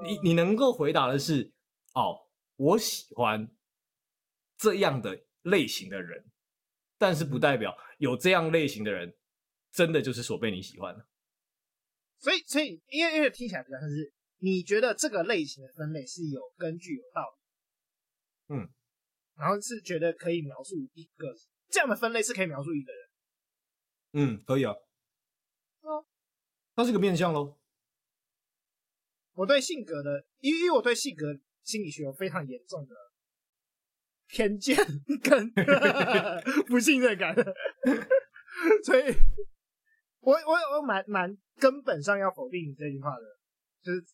[0.03, 1.53] 你你能够回答的是，
[1.93, 2.17] 哦，
[2.57, 3.47] 我喜欢
[4.57, 6.25] 这样的类型的人，
[6.97, 9.15] 但是不代表有这样类型的人
[9.73, 11.07] 真的就是所被你喜欢的。
[12.19, 17.23] 所以，所以因为因为听起来比较像是你觉得这个类型的分类是有根据、有道
[18.49, 18.55] 理。
[18.55, 18.69] 嗯。
[19.37, 21.35] 然后是觉得可以描述一个
[21.71, 23.09] 这样的分类是可以描述一个人，
[24.13, 24.75] 嗯，可以啊，
[25.83, 26.05] 哦，
[26.75, 27.59] 它是个面相喽。
[29.33, 31.27] 我对性格的，因为我对性格
[31.63, 32.95] 心理学有非常严重的
[34.27, 34.77] 偏见
[35.23, 35.53] 跟
[36.69, 37.35] 不信任感，
[38.85, 39.15] 所以
[40.21, 43.23] 我我我蛮蛮根本上要否定你这句话的，
[43.83, 44.05] 就是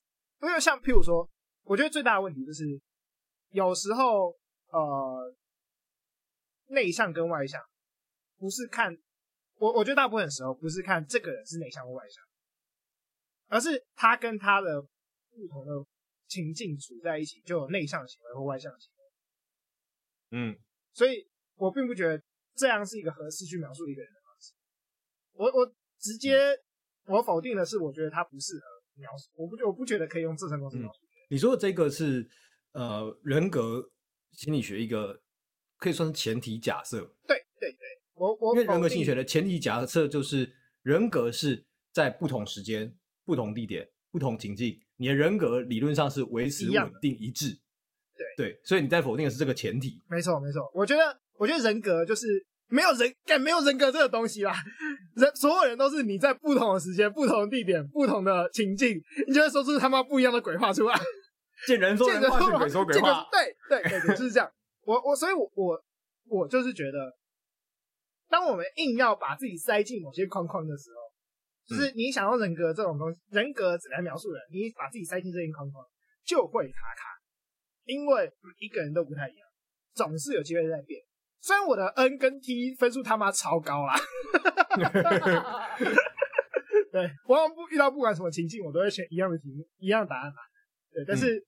[0.43, 1.29] 因为像譬如说，
[1.65, 2.65] 我觉得最大的问题就是
[3.51, 4.37] 有时候。
[4.69, 5.33] 呃，
[6.67, 7.63] 内向跟外向
[8.37, 8.93] 不是看
[9.59, 12.23] 我，我觉得大部分的时候不是看这个人是内向或外向，
[13.49, 15.73] 而是他跟他的不同的
[16.29, 20.39] 情境处在一起，就有内向行为或外向行为。
[20.39, 20.59] 嗯，
[20.93, 22.23] 所以我并不觉得
[22.55, 24.53] 这样是一个合适去描述一个人的方式。
[25.33, 26.37] 我我直接
[27.07, 28.65] 我否定的是，我觉得他不适合
[28.95, 31.01] 描述，我不我不觉得可以用这层东西描述。
[31.29, 32.29] 你说的这个是
[32.73, 33.91] 呃人格。
[34.33, 35.19] 心理学一个
[35.79, 40.51] 可以算是前提假设，对对对，我我因为人格心理学的前提假设就是
[40.83, 42.93] 人格是在不同时间、
[43.25, 47.57] 不同地点、不同情境，你的人格理论上是维持稳定一致。
[48.17, 50.03] 对对，所以你在否定的是这个前提。
[50.09, 52.27] 没错没错，我觉得我觉得人格就是
[52.69, 54.55] 没有人，干没有人格这个东西啦。
[55.15, 58.99] 人所有人都是你在不同的时间、不同的地点、不同的情境，
[59.29, 60.99] 你就会说出他妈不一样的鬼话出来。
[61.67, 63.27] 见人说人话，见鬼说鬼话。
[63.31, 64.51] 对对对对，就是这样。
[64.83, 65.75] 我我所以我，我
[66.29, 67.13] 我我就是觉得，
[68.29, 70.97] 当我们硬要把自己塞进某些框框的时候，
[71.67, 75.85] 就是你想要人格这种东西，人格只来描述人，你把自己塞进这些框框，
[76.25, 77.17] 就会卡卡。
[77.85, 79.47] 因为一个人都不太一样，
[79.95, 81.01] 总是有机会在变。
[81.41, 83.95] 虽然我的 N 跟 T 分数他妈超高啦，
[86.91, 90.39] 对，往往不遇到不管什么情境，我都会选一样的题目，一样的答案嘛。
[90.93, 91.41] 对，但是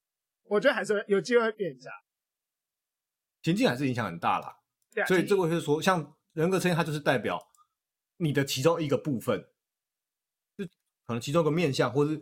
[0.44, 1.90] 我觉得还是有机会变一下，
[3.42, 4.54] 情境还是影响很大啦。
[4.94, 6.00] 对啊，所以这个就是说，像
[6.38, 7.36] 人格测验，它就是代表
[8.18, 9.44] 你的其中一个部分，
[10.56, 10.64] 就
[11.04, 12.20] 可能其中一个面向，或是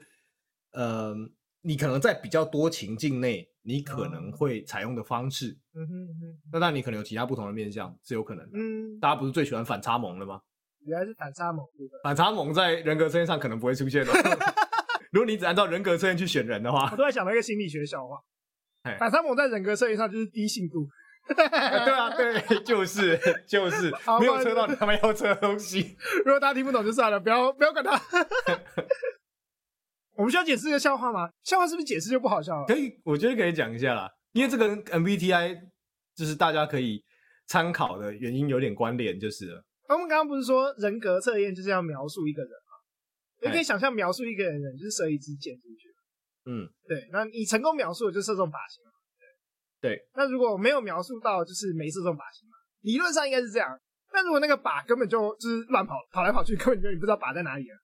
[0.72, 1.14] 呃，
[1.60, 5.58] 你可能在比较多情境内，你可能会采用的方式。
[5.74, 6.40] 嗯哼嗯哼。
[6.50, 8.52] 那那你可能有其他不同的面向，是有可能的。
[8.54, 8.98] 嗯。
[8.98, 10.40] 大家不是最喜欢反差萌的吗？
[10.86, 11.86] 原来是反差萌，对？
[12.02, 14.12] 反差萌在人格测验上可能不会出现的。
[15.12, 18.18] 如果你只按照人格测验去选人的话，我都在想到一个心理学笑话。
[18.98, 20.88] 反差萌在人格测验上就是低信度。
[21.34, 25.96] 对啊，对，就是就是，没有车到你他妈要车的东西。
[26.24, 27.94] 如果大家听不懂就算了，不要不要管他。
[30.14, 31.28] 我们需要解释一个笑话吗？
[31.42, 32.66] 笑话是不是解释就不好笑了？
[32.66, 35.58] 可以，我觉得可以讲一下啦，因为这个 MBTI
[36.14, 37.04] 就是大家可以
[37.46, 39.62] 参考的原因有点关联，就是了。
[39.88, 42.56] 我们刚刚不是说人格测验就是要描述一个人吗？
[43.42, 45.94] 你可以想象描述一个人，人就是射一支箭出去。
[46.48, 47.08] 嗯，对。
[47.12, 48.85] 那你成功描述的就射中靶心嘛？
[49.80, 49.98] 对。
[50.14, 52.56] 那如果没有描述到，就是没射中靶心嘛？
[52.82, 53.78] 理论上应该是这样。
[54.12, 57.76] 但如果那个靶根本就就是乱跑，跑来跑去，根本就你不知道靶在哪里了。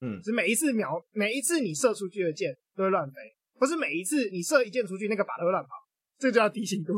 [0.00, 0.22] 嗯。
[0.22, 3.14] 是每一次瞄，每一次你射出去的箭都会乱飞，
[3.58, 5.70] 不是每一次你射一箭出去，那个靶都会乱跑。
[6.18, 6.94] 这个就叫低信度。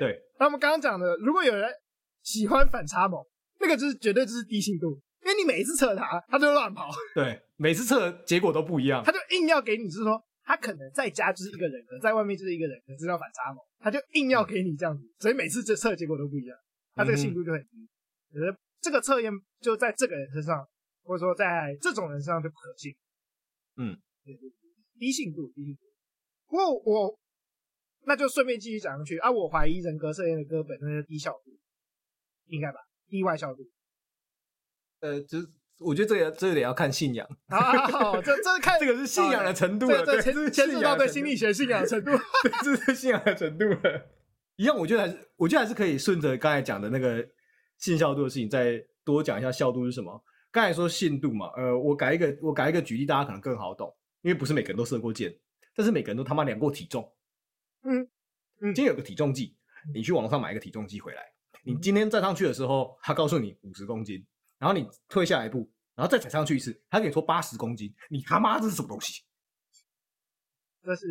[0.00, 0.20] 对。
[0.38, 1.70] 那我们刚刚讲的，如果有人
[2.22, 3.24] 喜欢反差萌，
[3.60, 5.00] 那个就是绝对就是低信度。
[5.24, 6.88] 因为为你每一次测它，它就乱跑。
[7.14, 9.02] 对，每次测结果都不一样。
[9.04, 13.64] 他就硬要给你，就是说他可能在家就是一个人格，在外面就是一个人格，知道反差萌。
[13.78, 16.56] 他就硬要给你这样子，所以每次这测结果都不一样，
[16.94, 17.88] 他这个信度就很低。
[18.32, 20.68] 觉得、嗯、这个测验就在这个人身上，
[21.02, 22.94] 或者说在这种人身上就不可信。
[23.76, 24.56] 嗯，对对对，
[24.98, 25.80] 低信度，低信度。
[26.46, 27.18] 不过我
[28.06, 31.58] 那就顺便继续讲上去啊，我怀疑人格测验的歌本身是低效度，
[32.46, 32.80] 应该吧？
[33.08, 33.62] 意外效度。
[35.00, 35.46] 呃，就是
[35.80, 42.12] 我觉得这个这个得要看信仰啊， 这这看这个是信仰的程度了，对，牵牵涉到对心理学信仰的程度，
[42.62, 44.06] 这是信仰的程度了。
[44.56, 47.26] 一样，我觉得还是我觉得还是可以顺着刚才讲的那个
[47.78, 50.22] 信效度的事情，再多讲一下效度是什么。
[50.52, 55.34] 刚才说信度嘛，呃，我改一个我改一个举例，大家可能更好懂，因为不是每个人都射过箭，
[55.74, 57.12] 但是每个人都他妈量过体重。
[57.82, 58.08] 嗯
[58.60, 59.56] 嗯，今天有个体重计，
[59.92, 61.22] 你去网上买一个体重计回来，
[61.64, 64.24] 你今天站上去的时候，他告诉你五十公斤。
[64.58, 69.22] 然后你退下来一步，然后再踩上去一次，他给你说八十公斤，你他妈这是什么东西？
[70.82, 71.06] 这是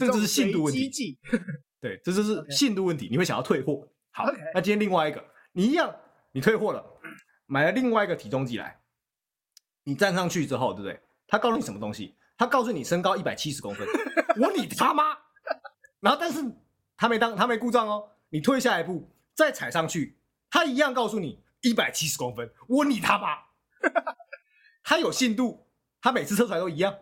[0.00, 1.18] 这是信度问题。
[1.80, 3.08] 对，这就是信度问题。
[3.10, 3.88] 你会想要退货。
[4.10, 5.94] 好.那今天另外一个，你一样，
[6.32, 6.84] 你退货了，
[7.46, 8.80] 买了另外一个体重计来，
[9.84, 11.00] 你站上去之后，对不对？
[11.26, 12.14] 他告诉你什么东西？
[12.36, 13.86] 他告诉你身高一百七十公分。
[14.40, 15.16] 我你他妈！
[16.00, 16.40] 然后但是
[16.96, 18.10] 他没当，他没故障哦。
[18.30, 20.18] 你退下一步，再踩上去，
[20.50, 21.41] 他一样告诉你。
[21.62, 23.38] 一百七十公分，我你他妈！
[24.84, 25.66] 他有信度，
[26.00, 26.94] 他每次测出来都一样，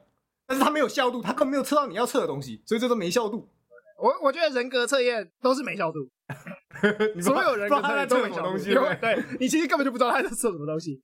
[0.46, 3.50] 但是他没有效度，他根本没有测到你要测的东西，所以这都没效度。
[3.98, 6.10] 我我觉得人格测验都是没效度，
[7.20, 9.00] 所有人格测验都没效度。
[9.00, 11.02] 对，你其实根本就不知道他在测什么东西。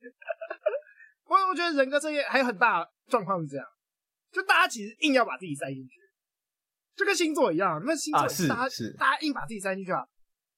[1.25, 3.65] 我我觉得人格测验还有很大状况是这样，
[4.31, 5.99] 就大家其实硬要把自己塞进去，
[6.95, 10.07] 就跟星座一样，那星座大家是大家硬把自己塞进去啊，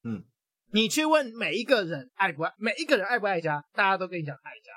[0.04, 0.24] 嗯。
[0.72, 4.70] 你去问每一个人爱不爱，每一个人爱不爱家，大家都跟你讲爱家。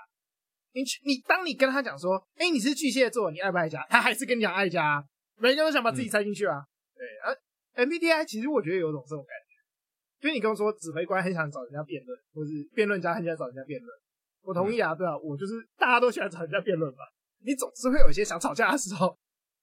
[0.73, 3.85] 你去，你当你跟他讲说，哎、欸，你是巨蟹座，你爱不爱家？
[3.89, 5.05] 他还是跟你讲爱家。
[5.37, 6.57] 每个人都想把自己塞进去啊。
[6.57, 6.65] 嗯、
[6.97, 13.99] 对，而 MBTI 其实我觉得有种这种感觉，因为你跟我说指挥官很想找人家辩论，或是辩论家很想找人家辩论。
[14.41, 16.99] 我同意啊，对啊，我就是大家都喜欢找人家辩论嘛。
[17.45, 19.15] 你总是会有一些想吵架的时候，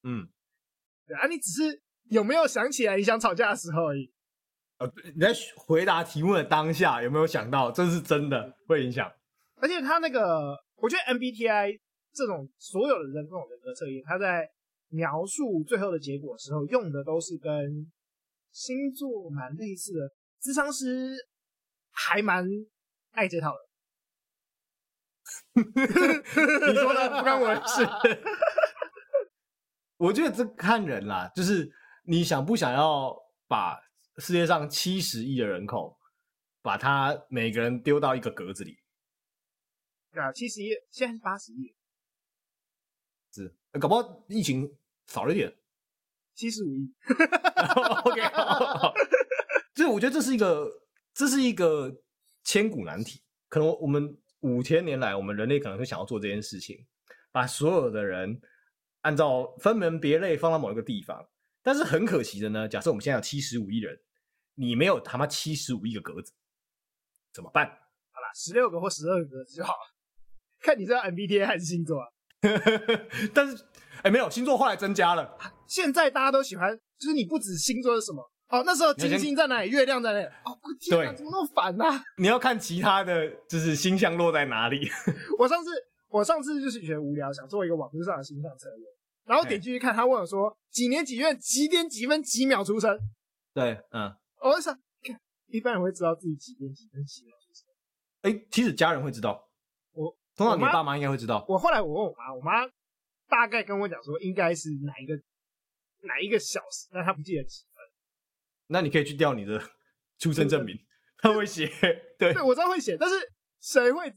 [0.05, 0.29] 嗯，
[1.09, 4.13] 对啊，你只是有没有想起来你想吵架的时候而已。
[4.81, 9.13] 呃，你在回答提问的当下有没有想到这是真的会影响？
[9.57, 11.79] 而且他那个，我觉得 MBTI
[12.15, 14.49] 这种所有的人这种人格测验，他在
[14.89, 17.93] 描述最后的结果的时候用的都是跟
[18.51, 20.11] 星座蛮类似的。
[20.41, 21.15] 智商师
[21.91, 22.49] 还蛮
[23.11, 23.59] 爱这套的。
[25.61, 27.87] 你说的不关我的事。
[29.99, 31.71] 我觉得这看人啦，就是
[32.05, 33.15] 你想不想要
[33.47, 33.79] 把。
[34.21, 35.99] 世界上七十亿的人口，
[36.61, 38.79] 把他每个人丢到一个格子里。
[40.13, 41.75] 对啊，七十亿，现在是八十亿，
[43.33, 44.71] 是，搞不好疫情
[45.07, 45.57] 少了一点，
[46.35, 46.93] 七十五亿。
[48.05, 48.21] OK，
[49.75, 50.69] 所以我觉得这是一个，
[51.15, 52.03] 这是一个
[52.45, 53.23] 千古难题。
[53.49, 56.87] 可能我们五千年来，我们人类可能会想要做这件事情，
[57.33, 58.41] 把所有的人
[59.01, 61.27] 按照分门别类放到某一个地方。
[61.63, 63.99] 但是很可惜的呢，假设我们现在有七十五亿人。
[64.55, 66.33] 你没有他妈七十五亿个格子，
[67.33, 67.67] 怎么办？
[67.67, 69.81] 好啦，十六个或十二个格子就好了，
[70.61, 72.09] 看你是要 MBTI 还是星座啊？
[73.35, 73.63] 但是，
[73.97, 75.37] 哎、欸，没有星座后来增加了。
[75.67, 78.23] 现在大家都喜欢，就是你不止星座是什么？
[78.49, 79.71] 哦，那时候金星在哪里？
[79.71, 80.25] 月亮在哪里？
[80.25, 82.03] 哦，天哪，怎么那么烦啊？
[82.19, 84.89] 你要看其他的就是星象落在哪里。
[85.39, 85.71] 我上次，
[86.09, 88.87] 我上次就是觉得无聊，想做一个网络上的星象测验，
[89.27, 92.99] 然后点进去看，他问我说几年几月几点几分几秒出生？
[93.55, 94.13] 对，嗯。
[94.41, 94.81] 我在想，
[95.49, 97.69] 一般人会知道自己几点几分几秒出生。
[98.23, 99.49] 哎，其实家人会知道。
[99.93, 101.45] 我通常你爸妈应该会知道。
[101.47, 102.67] 我后来我问我妈，我妈
[103.29, 105.15] 大概跟我讲说，应该是哪一个
[106.03, 107.85] 哪一个小时，但她不记得几分。
[108.69, 109.61] 那你可以去调你的
[110.19, 110.75] 出生证明，
[111.19, 111.67] 他会写。
[112.19, 113.15] 对，对，我知道会写，但是
[113.61, 114.11] 谁会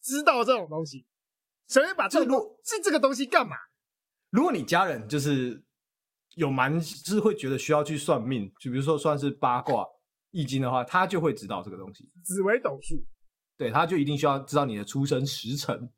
[0.00, 1.06] 知道这种东西？
[1.66, 3.56] 谁会把这个这这个东西干嘛？
[4.30, 5.62] 如果你家人就是。
[6.36, 9.84] 有蛮是会觉得需要去算命，就比如说算是八卦
[10.30, 12.08] 易经的话，他就会知道这个东西。
[12.24, 13.02] 紫微斗数，
[13.58, 15.90] 对，他就一定需要知道你的出生时辰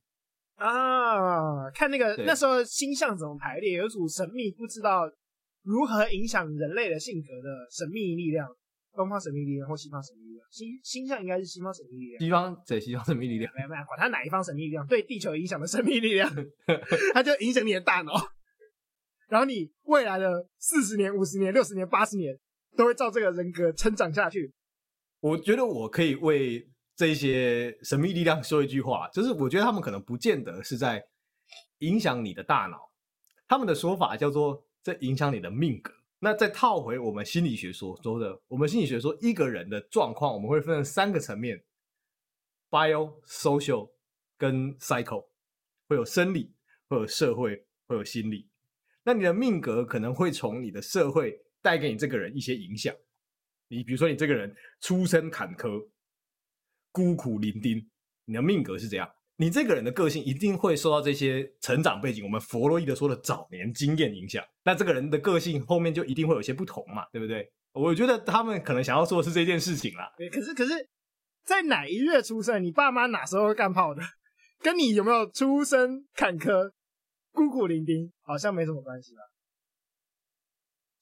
[0.57, 5.03] 啊，看那个那时候星象怎么排列，有一组神秘不知道
[5.63, 8.49] 如何影响人类的性格的神秘力量，
[8.95, 16.33] 东方神秘力量或西方神秘力量，星星象应该是西方神秘力量，西方对西方神秘力量，没有没有，管他哪一方神秘力量，对地球影响的神秘力量，
[17.13, 18.13] 它就影响你的大脑。
[19.33, 22.39] 然后你未来的四十年、五十年、六十年、八十年，
[22.77, 24.53] 都会照这个人格成长下去。
[25.21, 31.03] 我觉得我可以为这些神秘力量说一句话，就是我觉得他们可能不见得是在
[31.79, 32.77] 影响你的大脑，
[33.49, 35.91] 他们的说法叫做在影响你的命格。
[36.19, 41.65] 那再套回我们心理学所说的，我们心理学说一个人的状况，我们会分成三个层面
[42.69, 43.91] ：bio、social
[44.37, 45.25] 跟 psycho，
[45.89, 46.53] 会有生理，
[46.87, 48.52] 会有社会，会有心理。
[49.05, 52.95] 那你的命格可能会从你的社会带给你这个人一些影响。
[53.69, 55.89] 你比如说，你这个人出身坎坷。
[56.95, 57.83] 孤苦伶仃，
[58.27, 64.45] 你的命格是这样，你这个人的个性一定会受到这些成长背景，我们弗洛伊德说的早年经验影响。
[64.63, 67.51] 那这个人的个性后面就一定会有些不同嘛，对不对？
[67.73, 70.13] 我觉得他们可能想要做的是这件事情啦。
[70.19, 70.87] 对，可是可是，
[71.47, 74.03] 在哪一月出生，你爸妈哪时候会干炮的，
[74.61, 76.73] 跟你有没有出身坎坷、
[77.33, 79.23] 孤苦伶仃，好像没什么关系吧？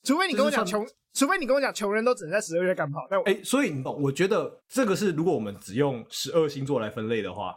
[0.02, 0.86] 除非你跟我讲穷。
[1.12, 3.04] 除非你跟我讲，穷人都只能在十二月赶跑。
[3.10, 7.52] 但哎、欸，所以我觉得这个是，如果我们只用十二星座来分类的话，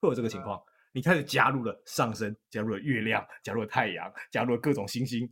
[0.00, 0.58] 会有这个情况。
[0.92, 5.30] 你开始加入了上升，加入了月亮，加入了太阳，加入了各种星星，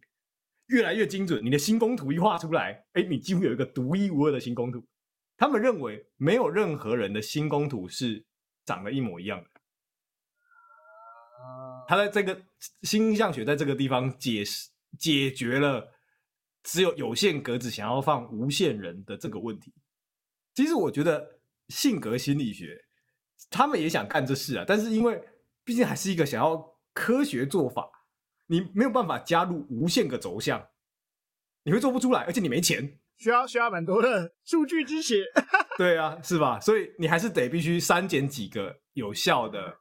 [0.66, 1.42] 越来越精准。
[1.42, 4.86] 你的星宫图一画出来，哎、欸，你几乎有一个独一无二的星宫图。
[5.38, 8.22] 他们认为没有任何人的星宫图是
[8.66, 9.50] 长得一模一样的。
[11.86, 12.40] 他在这个
[12.82, 15.92] 星象学在这个地方解释解决了。
[16.66, 19.70] 只有有限格子想要放无限人的这个问题，
[20.54, 22.86] 其实我觉得性格心理学
[23.50, 25.22] 他们也想干这事啊，但是因为
[25.62, 26.56] 毕竟还是一个想要
[26.94, 27.86] 科学做法，
[28.46, 30.66] 你没有办法加入无限个轴向，
[31.64, 35.22] 你会做不出来，而且你没钱，需要需要蛮多的数据支持。
[35.76, 36.58] 对啊，是吧？
[36.58, 39.80] 所以你还是得必须删减几个有效的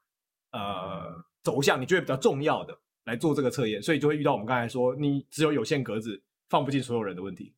[0.52, 2.76] 呃轴向，你觉得比较重要的
[3.06, 6.24] 来做这个测验，所以就会遇到我们刚才说，你只有有限格子。
[6.50, 7.56] 放不进所有人的问题。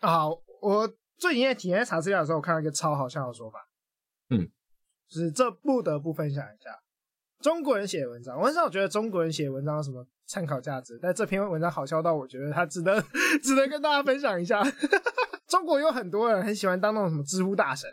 [0.00, 3.68] 好，我最近在体验在查资料的时候，我看到一个超好笑的说法。
[4.30, 4.50] 嗯，
[5.08, 6.82] 就是这不得不分享一下
[7.38, 8.36] 中国人写的文章。
[8.40, 13.00] 我很少觉得中国人写文章有什么参考价值，但这篇文章好笑到我觉得它值得
[13.40, 14.60] 值得跟大家分享一下。
[15.46, 17.88] 中国有很多人很喜欢当那种什么知乎大神，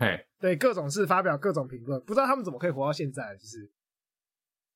[0.00, 3.70] 嘿，对各种事发表各种评论，不知道他们怎么可以活到现在，就是。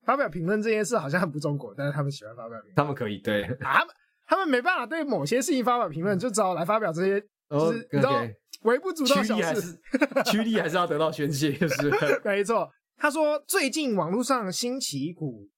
[0.05, 2.75] 发表评论这件事好像很不中国，但是他们喜欢发表评论。
[2.75, 3.95] 他们可以对啊，他们
[4.27, 8.21] 他们没办法对某些事情发表评论，就只好来发表这些，就是你知道
[8.61, 9.79] 微不足道小事，
[10.25, 11.91] 趋利还是要得到宣泄，就是
[12.23, 12.69] 没错。
[12.97, 15.49] 他说最近网络上兴起一股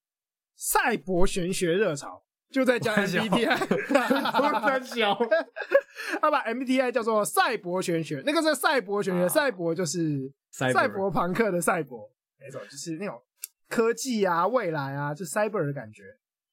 [0.56, 3.58] 赛博玄学热潮，就在讲 MBTI，
[6.22, 11.12] 他把 MBTI 叫做赛博玄学，那个是赛博玄学，赛博就是赛博。
[11.12, 13.22] 朋克的赛博，没错，就是那种。
[13.70, 16.04] 科技啊，未来啊，就 cyber 的感觉。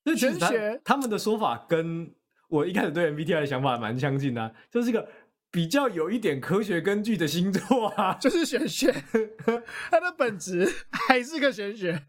[0.05, 2.13] 就玄学，他们的说法跟
[2.49, 5.09] 我一开始对 MBTI 的想法蛮相近的啊，就是一个
[5.51, 8.93] 比较有一点科学根据的星座啊，就是玄学。
[9.93, 12.03] 它的本质还是个玄学。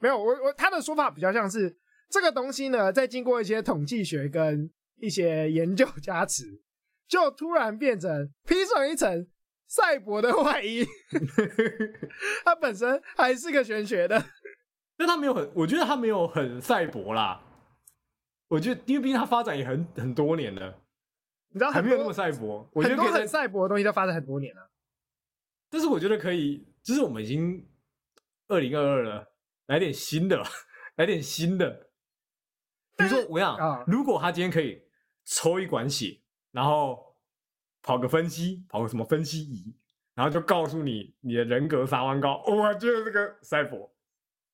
[0.00, 1.76] 没有，我我他的说法比较像是
[2.08, 6.44] 这个东西呢，在经过一些统计学跟一些研究加持，
[7.08, 9.26] 就突然变成披上一层
[9.66, 10.86] 赛博的外衣。
[12.44, 14.24] 它本身还是个玄学的。
[14.96, 17.42] 但它没有很，我觉得它没有很赛博啦。
[18.48, 20.82] 我觉得，因为毕竟它发展也很很多年了，
[21.48, 22.66] 你知道，还没有那么赛博。
[22.72, 24.70] 我觉得可以很赛博的东西都发展很多年了。
[25.68, 27.68] 但是我觉得可以，就是我们已经
[28.48, 29.26] 二零二二了，
[29.66, 30.40] 来点新的，
[30.96, 31.85] 来点新的。
[32.96, 34.82] 比如说，我想，啊、如果他今天可以
[35.24, 36.20] 抽一管血，
[36.52, 37.16] 然后
[37.82, 39.74] 跑个分析，跑个什么分析仪，
[40.14, 43.92] 然后就告诉你你的人格三万高，我觉得这个赛博。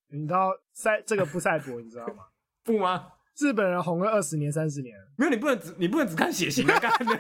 [0.09, 2.25] 你知道赛这个不赛博，你知道吗？
[2.65, 3.13] 不吗？
[3.39, 6.77] 日本人红了二十年、三十年，没有，你不能只你不能只看血型啊！
[6.79, 7.15] 干的，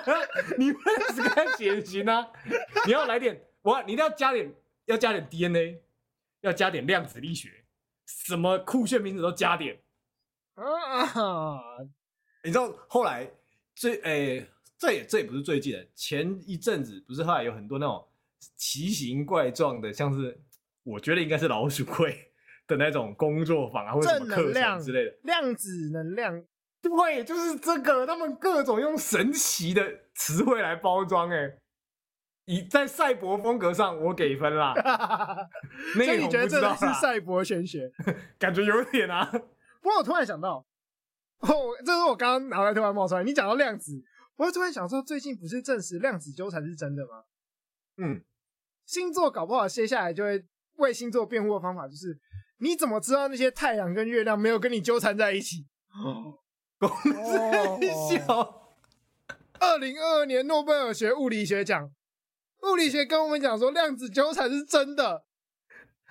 [0.56, 2.26] 你不能只看血型啊！
[2.86, 4.50] 你要来点，我你一定要加点，
[4.86, 5.82] 要加点 DNA，
[6.40, 7.50] 要加点量子力学，
[8.06, 9.78] 什么酷炫名字都加点。
[10.58, 11.62] 啊！
[12.44, 13.30] 你知道后来
[13.74, 18.06] 最诶、欸，这也这也不是最近的，前一阵子不是后来有很多那种
[18.56, 20.40] 奇形怪状的，像是
[20.82, 22.24] 我觉得应该是老鼠会。
[22.68, 26.44] 的那种工作坊啊，或者什么课程之类的，量子能量，
[26.82, 31.50] 对，就是这个，他们各种用神奇的词汇来包装，哎，
[32.44, 34.74] 以在赛博风格上，我给分啦。
[35.96, 37.90] 所以你觉得这是赛博玄学？
[38.38, 39.32] 感觉有点啊。
[39.88, 40.66] 不过我突然想到，
[41.38, 41.48] 哦，
[41.82, 43.98] 这是我刚刚脑袋突然冒出来，你讲到量子，
[44.36, 47.24] 我就突然想说，最近不是证实量子纠缠是真的吗？
[47.96, 48.22] 嗯，
[48.84, 50.44] 星座搞不好接下来就会
[50.76, 52.20] 为星座辩护的方法就是。
[52.60, 55.64] 你怎么知道那些太阳跟月亮没有跟你纠缠在一起？
[56.76, 58.72] 公司笑。
[59.60, 61.88] 二零二二年诺贝尔学物理学奖
[62.64, 65.24] 物理学跟我们讲说量子纠缠是真的，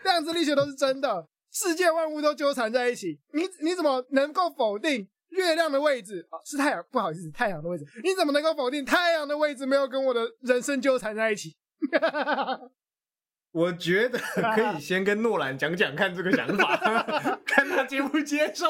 [0.05, 1.27] 量子力学都是真的，
[1.59, 3.19] 世界万物都纠缠在一起。
[3.33, 6.27] 你你怎么能够否定月亮的位置？
[6.29, 7.83] 哦，是太阳，不好意思，太阳的位置。
[8.03, 11.55] 你怎么能够否定太阳的位置没有跟我的人生纠缠在一起？
[13.51, 14.19] 我觉得
[14.53, 16.77] 可以先跟诺兰讲讲看这个想法，
[17.45, 18.67] 看他接不接受。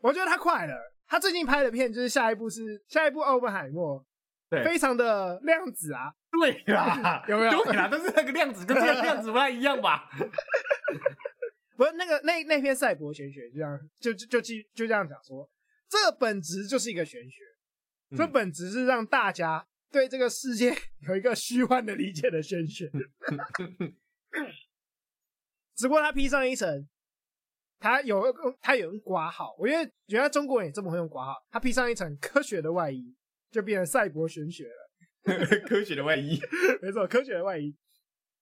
[0.00, 0.74] 我觉得他快了，
[1.08, 3.96] 他最近拍的片就是下一部是下一部《奥本海默》，
[4.48, 6.12] 对，非常的量子啊。
[6.30, 7.64] 对啦，有没有？
[7.64, 10.08] 对啦，但是那个量子跟这个量子不太一样吧？
[11.78, 15.48] 不是那个那那篇赛博玄学就，这样就就就就就这样讲说，
[15.88, 17.44] 这个本质就是一个玄学，
[18.10, 20.76] 嗯、这本质是让大家对这个世界
[21.06, 22.90] 有一个虚幻的理解的玄学。
[25.76, 26.88] 只不过他披上一层，
[27.78, 28.24] 他有
[28.60, 33.14] 他有人挂号，我觉得原来中国人也这么会用挂号，他披上一层科学的外衣，
[33.52, 34.90] 就变成赛博玄学了。
[35.68, 36.40] 科学的外衣，
[36.82, 37.72] 没错，科学的外衣。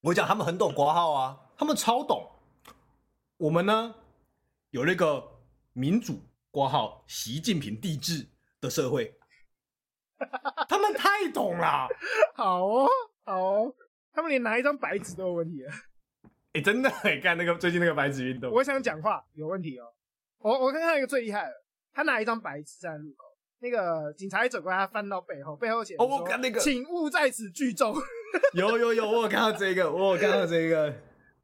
[0.01, 2.33] 我讲他们很懂括号啊，他们超懂。
[3.39, 3.95] 我们呢，
[4.71, 5.23] 有那个
[5.75, 8.27] 民主挂号习近平帝制
[8.63, 9.15] 的社会，
[10.69, 11.87] 他们太懂了。
[12.35, 12.89] 好哦，
[13.25, 13.75] 好哦，
[14.13, 15.71] 他们连拿一张白纸都有问题了。
[16.53, 19.93] 哎、欸，真的， 你看那个最近那个白纸运动，我想讲话有问题哦。
[20.39, 21.53] 我我看到一个最厉害的，
[21.93, 23.25] 他拿一张白纸在路口。
[23.59, 27.95] 那个警察一走过来，他翻到背后，背后写哦，我看那个，请勿在此聚众。
[28.55, 30.95] 有有有，我有看到这个，我有看到这个。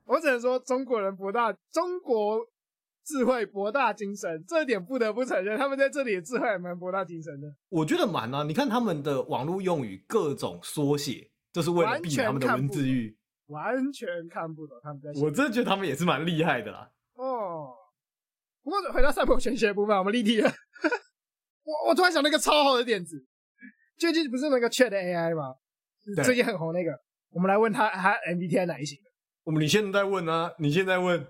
[0.04, 2.40] 我只能说，中国人博大，中国
[3.04, 7.46] 智慧博大精深，这点不得不承认，他们在这里的智慧还蛮博大精深的。
[7.68, 15.10] 我觉得蛮啊，你看他们的网络用语，各种缩写，就是为了避免他们的文字狱，完全看不懂他们在。
[15.20, 16.90] 我真的觉得他们也是蛮厉害的啦。
[17.14, 17.72] 哦，
[18.62, 20.50] 不过回到赛博玄学的部分，我们离题了。
[21.64, 23.24] 我我突然想到一个超好的点子，
[23.96, 25.54] 最近不是那个 Chat AI 吗？
[26.24, 26.90] 最近很红那个，
[27.30, 29.11] 我们来问他他 MBTI 哪一型的？
[29.44, 30.54] 我们你现在在问啊？
[30.58, 31.26] 你现在问？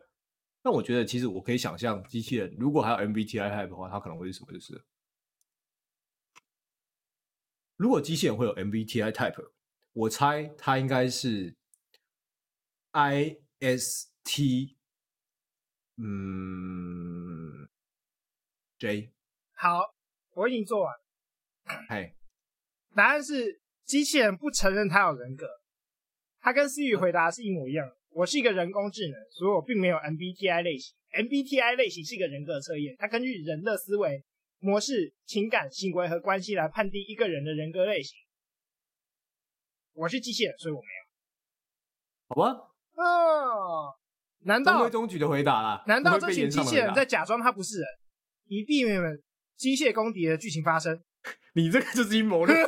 [0.63, 4.53] 那我觉得其实我可以想象，机器人如果还有 MBTI type 的话，它可能会是什么？
[4.53, 4.85] 就是
[7.77, 9.53] 如果机器人会有 MBTI type，
[9.93, 11.57] 我猜它应该是
[12.93, 14.77] IST，
[15.97, 17.69] 嗯
[18.79, 19.13] ，J。
[19.55, 19.95] 好。
[20.35, 21.05] 我已经做完了。
[21.91, 22.17] 嘿，
[22.95, 25.47] 答案是机器人不承认它有人格，
[26.41, 27.99] 它跟 Siri 回答是一模一样的。
[28.15, 30.95] 我是一个人工智能，所以我并没有 MBTI 类型。
[31.13, 34.25] MBTI 类型是一个人格测验，它根据人的思维
[34.61, 38.17] 模式、情感、行为和关系来判定一个人的人格类型。
[39.95, 41.03] 我是机器人，所以我没有。
[42.29, 42.69] 好吧。
[42.95, 43.95] 哦，
[44.45, 45.83] 难道中规中矩的回答啦？
[45.87, 47.87] 难道这群机器人在假装他不是人，
[48.47, 49.01] 以避免
[49.57, 51.03] 机械公敌的剧情发生，
[51.55, 52.59] 你这个就是阴谋论，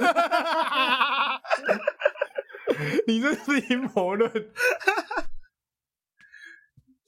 [3.06, 4.30] 你这是阴谋论，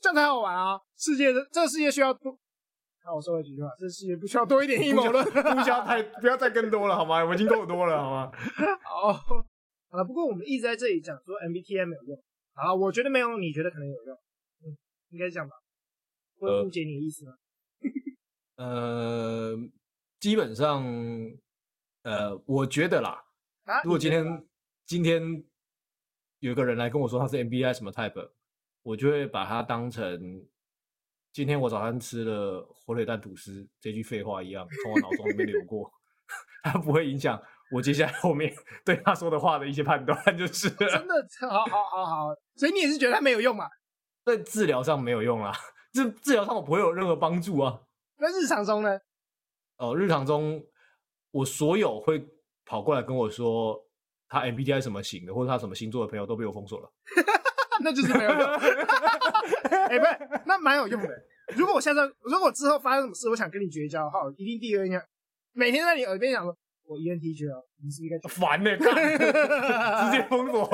[0.07, 0.81] 这样才好玩啊！
[0.97, 2.39] 世界的这个世界需要多，
[3.05, 7.25] 那我说了几句话，这世界不需要多一点阴谋论，不需要太 不要再更多了，好吗？
[7.25, 8.31] 我已经够多了，好吗？
[8.87, 12.23] 好，好了，不过我们一直在这里讲说 MBTI 没有用，
[12.55, 14.17] 好，我觉得没有，你觉得可能有用，
[14.65, 14.77] 嗯，
[15.11, 15.57] 应该是这样吧？
[16.39, 17.33] 会误解你的意思吗？
[18.59, 19.57] 呃，
[20.21, 20.85] 基本上，
[22.03, 23.25] 呃，我觉得啦，
[23.65, 24.47] 啊、如果今天
[24.87, 25.21] 今天
[26.39, 28.31] 有一个人来跟我说他是 MBTI 什么 type，
[28.87, 30.17] 我就会把它当成
[31.33, 35.91] 今天我早餐吃了火腿蛋吐司这句废话一样，从我脑中里面流 过，
[36.63, 43.69] 它不会影响我接下来后面对他说的话的一些判断，就是真的，好好好好，所以你也是觉得它没有用嘛？
[44.25, 45.53] 在治疗上没有用啦，
[45.93, 47.81] 治治疗上我不会有任何帮助啊。
[48.19, 49.01] 那日常中呢？
[49.79, 50.65] 哦，日常中
[51.33, 52.25] 我所有会
[52.65, 53.85] 跑过来跟我说
[54.29, 56.89] 他 MBTI 什么型的，或者他什么星座的朋友都被我封锁了。
[57.83, 58.41] 那就是没有用。
[58.41, 61.09] 哎、欸，不是，那蛮有用的。
[61.57, 65.03] 如果我现在，如果之后发生什么事，我想跟你绝交的话，我一定第一个印象，
[65.53, 68.77] 每天在你耳边讲说，我 ENTJ 哦，你是不是应该烦呢？
[68.79, 70.67] 直接封锁。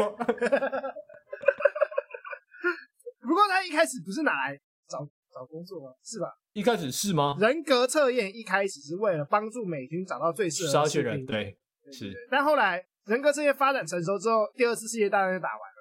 [3.21, 4.99] 不过他一开始不是拿来找
[5.33, 5.95] 找工作吗？
[6.03, 6.27] 是吧？
[6.53, 7.37] 一开始是吗？
[7.39, 11.57] 人格测验一开始是为了帮助美军找到最适合的人，对，
[11.93, 12.13] 是。
[12.31, 15.72] 但后来人格测验发展成熟之后，第二次世界大战就打完了，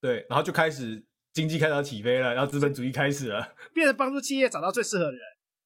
[0.00, 5.20] 对，然后就开始经济开始要起飞了，然后资本主义开始了， 变成帮助企业找到最适合的人。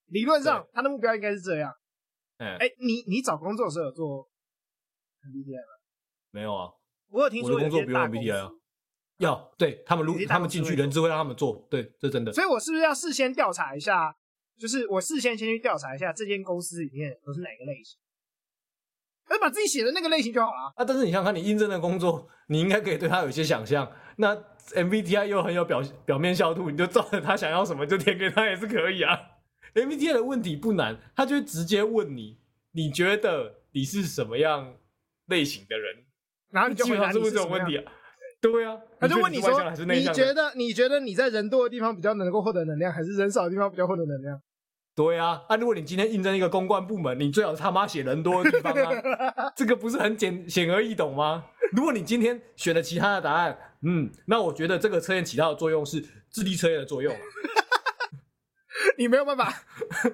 [0.09, 1.73] 理论上，他的目标应该是这样。
[2.39, 4.29] 嗯，哎、欸，你你找工作的时候有做
[5.23, 5.73] MBTI 吗？
[6.31, 6.69] 没有啊，
[7.11, 8.51] 我有听说有工作不用 MBTI 啊。
[9.19, 12.33] 要对他们，如他们进去，人资会让他们做，对，这真的。
[12.33, 14.15] 所以我是不是要事先调查一下？
[14.59, 17.99] 就是我事先先去调查一下这间公司里面都是哪个类型，
[19.29, 20.85] 那把自己写的那个类型就好了啊。
[20.85, 23.91] 但是你想想看，你应征的工作， 你应该可以对他有一些想象。
[24.17, 24.37] 那
[24.75, 29.19] MBTI 又很有表表面效度，你就照着他想要什么就填给他也是可以啊。
[29.75, 32.39] MBTI 的问题不难，他就会直接问你，
[32.73, 34.75] 你觉得你是什么样
[35.27, 36.05] 类型的人？
[36.53, 37.93] 然后你就回答是问这种问题啊。
[38.41, 44.41] 对啊，他就问你说，你觉得你觉得你在人多的地方比较能够获得能量，还是人少的地方比较获得能量？
[44.97, 51.45] 对啊，啊，如果你今天应征一个公关部门，你最好是他妈写人多的地方啊， 这个不是很简显而易懂吗？
[51.73, 57.13] 如果你今天选了其他的答案，嗯，那我觉得这个测验起到的作用是智力测验的作用，
[58.97, 59.53] 你没有办法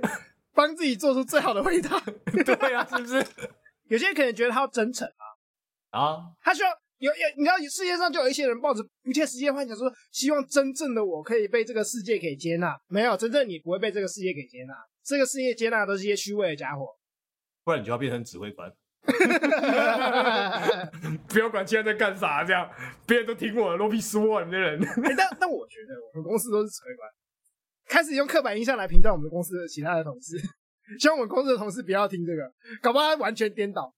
[0.55, 2.01] 帮自己做出最好的回答，
[2.45, 3.25] 对啊，是不是？
[3.89, 5.07] 有些人可能觉得他要真诚
[5.91, 6.71] 啊，啊，他需要
[7.01, 16.87] 有有，你知道世界上就有一些人抱着不切实际的幻想，说希望真正的我可以被这个世界给接纳，没有，真正你不会被这个世界给接纳，这个世界接纳都是一些虚伪的家伙，
[17.65, 18.71] 不然你就要变成指挥官。
[21.27, 22.71] 不要管现在在干啥，这样
[23.07, 24.79] 别人都听我的，罗比说我们的人。
[24.79, 27.09] 欸、但但我觉得我们公司都是指挥官，
[27.89, 30.37] 开始用刻板印象来评价我们公司的其他的同事，
[31.01, 33.91] 希望我们公司的同事不要听这个，搞不好完全颠倒。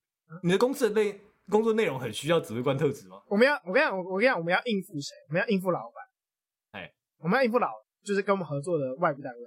[0.44, 1.20] 你的公司的内
[1.51, 3.22] 工作内容很需要指挥官特质吗？
[3.28, 5.14] 我们要我跟你讲，我我跟你讲，我们要应付谁？
[5.28, 6.80] 我们要应付老板。
[6.80, 7.68] 哎，我们要应付老，
[8.05, 9.40] 就是跟我们合作的外部单位，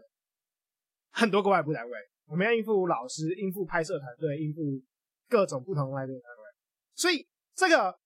[1.11, 4.61] 很多个外部单位，我们要应付老师，应付拍摄团队，应付。
[5.27, 6.43] 各种不同的外部单位，
[6.93, 7.25] 所以
[7.55, 7.97] 这个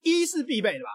[0.00, 0.88] 一是必备的吧？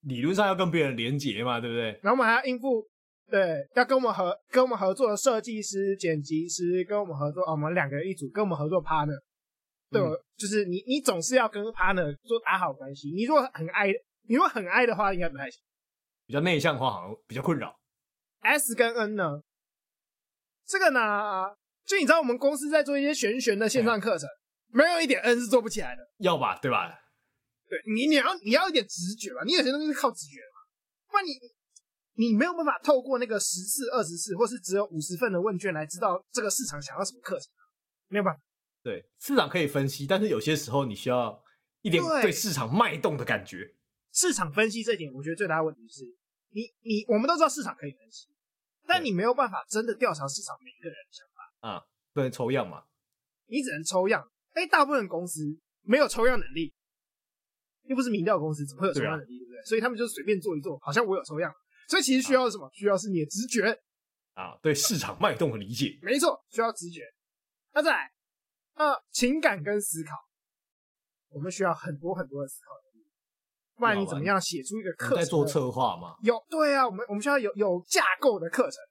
[0.00, 1.92] 理论上要跟别人连结嘛，对不对？
[2.02, 2.84] 然后我们还要应付，
[3.30, 9.16] 对，要跟我们合跟我们合作的设计师、剪辑师，跟我们合作，哦，我们两个人一组，跟我们合作 partner，
[9.92, 13.10] 对，嗯、就是你，你总是要跟 partner 做打好关系。
[13.10, 13.88] 你如果很爱，
[14.28, 15.60] 你如果很爱的话，应该不太行。
[16.26, 17.78] 比较内向的话，好像比较困扰。
[18.40, 19.42] S 跟 N 呢？
[20.66, 24.28] 这个呢，就你知道，我们公司在做一些玄玄的线上课程。
[24.74, 26.98] 没有一点 N 是做不起来的，要吧，对吧？
[27.68, 30.56] 对你，你要你要一点直觉吧，你有些东西是靠直觉嘛，
[31.10, 31.32] 不然你
[32.14, 37.50] 你没有办法透过那个十次、二十次，或是只有五十份的问卷来知道这个市场想要什么课程，
[38.08, 38.40] 没有办法。
[38.82, 41.42] 对，市场可以分析，但是有些时候你需要
[41.82, 43.74] 一点对市场脉动的感觉。
[44.12, 46.04] 市场分析这一点，我觉得最大的问题是
[46.50, 48.28] 你你我们都知道市场可以分析，
[48.86, 52.82] 但你没有办法真的调查市场每一个人的想法啊，不能抽样嘛，
[53.46, 54.28] 你只能抽样。
[54.52, 55.40] 哎，大部分公司
[55.82, 56.74] 没有抽样能力，
[57.84, 59.38] 又不是民调公司，怎么会有抽样能力？
[59.38, 59.64] 对，不对？
[59.64, 61.50] 所以他们就随便做一做，好像我有抽样。
[61.88, 62.66] 所以其实需要什么？
[62.66, 63.80] 啊、需要是你的直觉
[64.34, 65.98] 啊，对市场脉动的理解。
[66.02, 67.00] 没错，需要直觉。
[67.72, 68.12] 那再来，
[68.74, 70.16] 呃，情感跟思考，
[71.30, 73.06] 我们需要很多很多的思考能力。
[73.76, 75.16] 不然你怎么样写出一个课程？
[75.16, 76.16] 在做策划吗？
[76.22, 78.82] 有，对啊，我们我们需要有有架构的课程，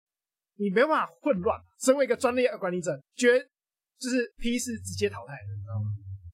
[0.55, 1.59] 你没办法混乱。
[1.79, 3.47] 身为一个专业管理者，绝。
[3.99, 5.91] 就是 P 是直接淘汰的，你知道吗？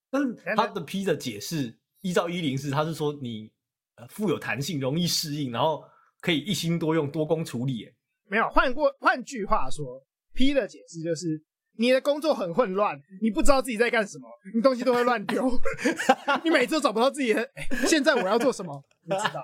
[0.09, 3.51] 但是他的 P 的解释，依照一零四，他是说你
[3.95, 5.83] 呃富有弹性，容易适应，然后
[6.21, 7.85] 可以一心多用、多工处理。
[7.85, 7.93] 哎，
[8.29, 10.01] 没有，换过换句话说
[10.33, 11.43] ，P 的解释就是
[11.77, 15.49] 你的工作很混乱，你不知道自己在干什么，你东西都会乱丢，
[16.43, 17.41] 你每次都找不到自己的。
[17.55, 18.83] 哎，现在我要做什么？
[19.03, 19.43] 你知道？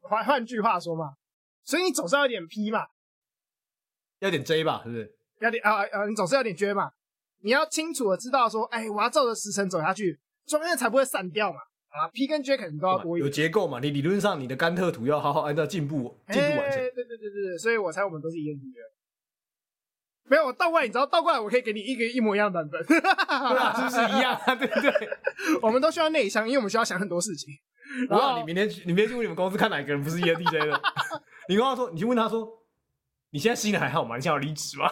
[0.00, 1.14] 换换句话说嘛，
[1.64, 2.86] 所以你总是要有点 P 嘛，
[4.20, 5.14] 要点 J 吧，是不是？
[5.40, 6.90] 要点啊啊，你总是要点 J 嘛。
[7.44, 11.58] 你要清楚的知道说，哎、欸，我要照着时辰走下去，专业才不会散掉嘛。
[11.88, 13.26] 啊，P 跟 J 肯定都要多一点。
[13.26, 13.80] 有结构嘛？
[13.80, 16.78] 你理论上你的甘特图要好好按照进步进度完成。
[16.78, 18.91] 对对对对对，所以我猜我们都是 ENTJ。
[20.24, 22.84] 没有，我倒过来，你知道倒过来，我可以给你一个一模一样的版本。
[22.86, 24.54] 对啊，是不是一样啊？
[24.56, 24.92] 对不对？
[25.60, 27.52] 我们都需要内向，因为我们需要想很多事情。
[28.08, 30.80] 然后你明天去，你明天去问你们公司看哪一个人不是 E N D J 的？
[31.48, 32.48] 你跟他说，你去问他说，
[33.30, 34.16] 你现在心里还好吗？
[34.16, 34.88] 你想要离职吗？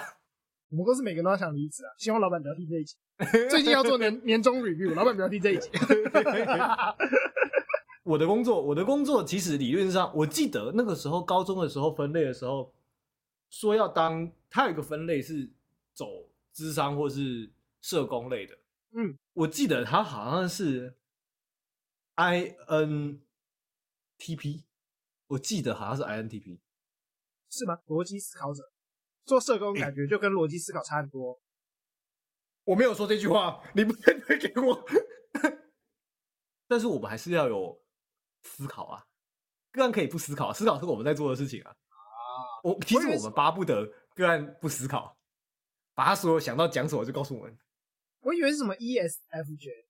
[0.70, 1.90] 我们公司每个人都要想离职啊！
[1.98, 2.94] 希望老板不要听这一集。
[3.50, 5.68] 最近要做年年终 review，老板不要听这一集。
[8.04, 12.72] 我的工作，我的工作其实理论上，我记得那个时候高中的时候分类的时候，
[13.50, 15.52] 说要当，它有一个分类是
[15.92, 18.58] 走智商或是社工类的。
[18.92, 20.96] 嗯，我记得它好像是
[22.16, 23.18] INTP，
[25.26, 26.58] 我记得好像是 INTP，
[27.50, 27.80] 是吗？
[27.86, 28.72] 逻辑思考者。
[29.24, 31.40] 做社工感觉就跟逻辑思考差很多。
[32.64, 34.84] 我没有说这句话，你不能推给我。
[36.66, 37.80] 但是我们还是要有
[38.42, 39.06] 思考啊，
[39.72, 41.76] 个案可以不思考，思考是我们在做的事情啊。
[42.60, 45.16] 啊，我其实我们巴不得个案不思考，
[45.94, 47.58] 把他所有想到讲什么就告诉我们。
[48.20, 49.84] 我以为是什么 ESFJ，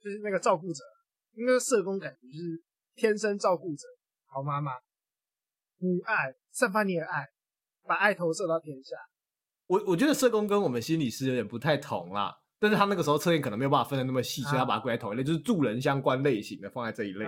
[0.00, 0.82] 就是那个照顾者，
[1.32, 2.62] 因为社工感觉就是
[2.94, 3.86] 天生照顾者，
[4.26, 4.72] 好妈妈，
[5.78, 7.28] 母爱，散发你的爱。
[7.84, 8.94] 把爱投射到天下。
[9.66, 12.32] 我我觉得社工跟我们心理师有点不太同啦。
[12.60, 17.26] 但是他那个时候测验可能没有办法分得那么细，所以他把它归在同一类，就是助人相关类型的放在这一类。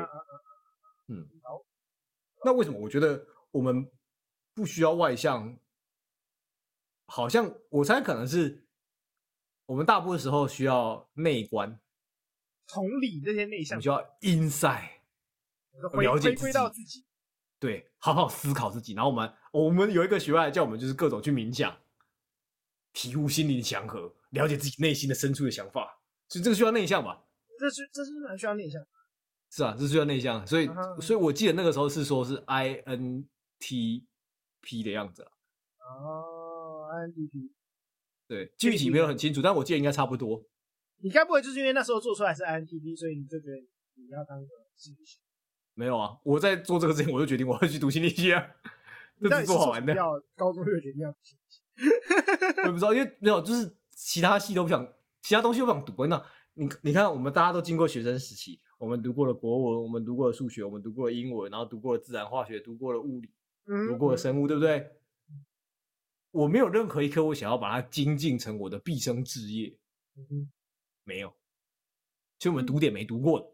[1.09, 1.61] 嗯，好。
[2.45, 3.85] 那为什么我觉得我们
[4.55, 5.59] 不需要外向？
[7.07, 8.67] 好像我猜可能是
[9.67, 11.79] 我们大部分时候需要内观，
[12.67, 14.89] 同理这些内向，需要 inside，
[16.01, 17.05] 了解回归到自己，
[17.59, 18.95] 对，好好思考自己。
[18.95, 21.77] 然后我们我们有一个学外叫我们就是各种去冥想，
[22.93, 24.15] 体悟心灵祥和。
[24.31, 27.23] 了解自己内心的深处的想法，所以这个需要内向吧？
[27.57, 28.85] 这是这是蛮需要内向。
[29.49, 30.45] 是啊，这需要内向。
[30.45, 31.01] 所以，uh -huh.
[31.01, 33.29] 所以我记得那个时候是说是 I N
[33.61, 34.05] T
[34.65, 35.31] P 的样子了
[35.79, 37.53] 哦、uh,，I N T P。
[38.27, 40.43] 对，具体没有很清楚，但我记得应该差不多。
[41.03, 43.57] 你该不会就是因为那时候做出来是 I N T P，所以你就觉得
[43.95, 45.21] 你要当个心理学？
[45.75, 48.47] 没有啊，我在做这个之前我就决定我要去读心理学啊，
[49.21, 49.95] 这是做好玩的。
[49.95, 53.77] 要高中就决定要读心理学， 我不知道，因为没有就是。
[53.97, 54.87] 其他系都不想，
[55.23, 56.05] 其他东西都不想读。
[56.07, 56.23] 那
[56.55, 63.31] 你你看，我们大家都经过学生时期，我们读过了国文，我们读过了数学，我们读过了英文，然后读过了自然化学，读过了物理，
[63.67, 64.91] 读过了生物，嗯、对不对？
[66.31, 69.77] 我没有任何一科我想要把它精进成我的毕生志业，
[70.17, 70.51] 嗯、
[71.05, 71.29] 没有。
[72.39, 73.47] 所以我们读点没读过的，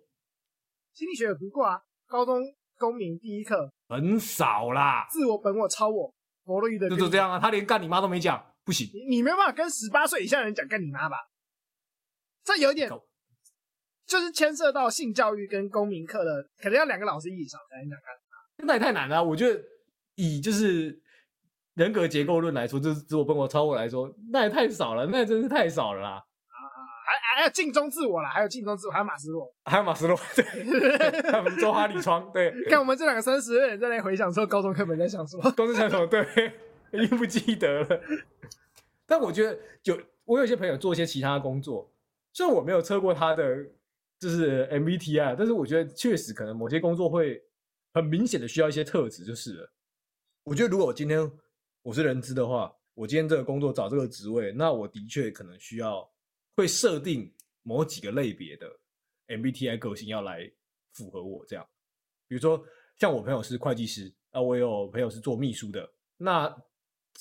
[0.95, 2.43] 心理学有读过啊，高中
[2.77, 5.07] 公民第一课很少啦。
[5.11, 6.13] 自我、本我、超我，
[6.45, 8.47] 弗洛伊德就就这样啊，他连干你妈都没讲。
[8.63, 11.17] 不行，你你没有办法跟十八岁以下的人讲干你妈吧？
[12.45, 12.91] 这有点，
[14.07, 18.67] 就是牵涉到性教育跟公民课的，可能要两个老师一起上才能讲干你妈。
[18.67, 19.61] 那也太难了，我觉得
[20.21, 21.01] 以就是
[21.75, 26.11] 人格结构论来说，就是自我、本我、超我来说，那也太少了，那也真是太少了啦。
[26.11, 26.25] 啊，
[27.07, 32.53] 还还有镜中自我啦，还有镜中自我，还有马斯洛，还有马斯洛，对，他们周哈里窗，对。
[32.69, 35.51] 看我们这两个三十岁人在那回想说，高中课本在想什么？
[35.53, 36.07] 高中想什么？
[36.07, 36.25] 对，
[36.93, 38.01] 已经不记得了。
[39.07, 41.91] 但我觉得有我有些朋友做一些其他的工作，
[42.33, 43.57] 虽然我没有测过他的
[44.21, 47.43] 就是 MBTI，但是我觉得确实可能某些工作会
[47.95, 49.73] 很明显的需要一些特质，就是了。
[50.43, 51.31] 我觉得如果我今天
[51.83, 56.09] 我是人资的话，我今天这个工作找这个职位，那我的确可能需要
[56.57, 57.33] 会设定
[57.63, 58.67] 某几个类别的
[59.29, 60.51] MBTI 个性要来
[60.93, 61.67] 符合我这样。
[62.27, 62.65] 比如说
[62.99, 66.63] 像我朋友是会计师，啊，我有朋友是做秘书的，那。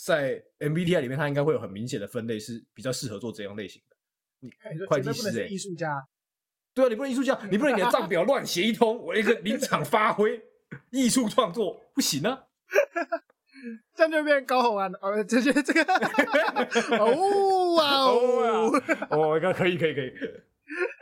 [0.05, 3.97] 在 MBTI 里面，他应该会有很明显的分类，是比较适合做这样类型的。
[4.39, 4.49] 你
[4.85, 6.07] 会计师、欸，艺术家，
[6.73, 10.41] 对啊，你不能艺术家，你不能你的账表乱写一通，我一个临场发挥，
[10.91, 12.47] 艺术创作不行啊，
[13.95, 14.99] 这样就变高虹安了。
[15.01, 15.81] 哦，这些这个，
[16.97, 18.71] 哦哇哦，
[19.09, 20.11] 哦，可以可以可以，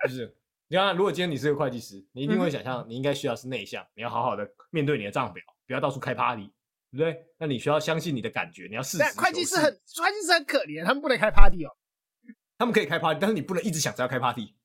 [0.04, 0.36] 就是
[0.68, 6.52] 你看，如果今天你是个会计师，你一定会想象，你应该需要是内向，你要好好的面对你的账表，不要到处开 party。
[6.90, 7.22] 对不对？
[7.38, 9.04] 那你需要相信你的感觉，你要试试。
[9.20, 9.66] 会计师很，
[10.02, 11.76] 会计师很可怜，他们不能开 party 哦。
[12.58, 14.56] 他们可以开 party，但是你不能一直想着要开 party。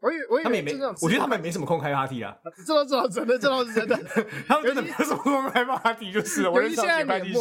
[0.00, 0.72] 我以为，我以为他们也没，
[1.02, 2.36] 我觉得他们也没什么空开 party 啊。
[2.66, 3.96] 这都知道，真的，这倒是真的。
[4.46, 6.50] 他们真的没有什么空开 party，就是了。
[6.50, 7.38] 我现在会计师，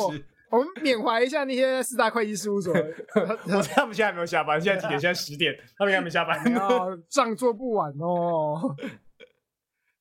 [0.49, 2.73] 我们缅怀一下那些四大会计事务所。
[2.73, 4.99] 我他们现在还没有下班，现在几点？
[4.99, 6.43] 现在十点，他们应该没下班。
[7.09, 8.75] 账做不完哦。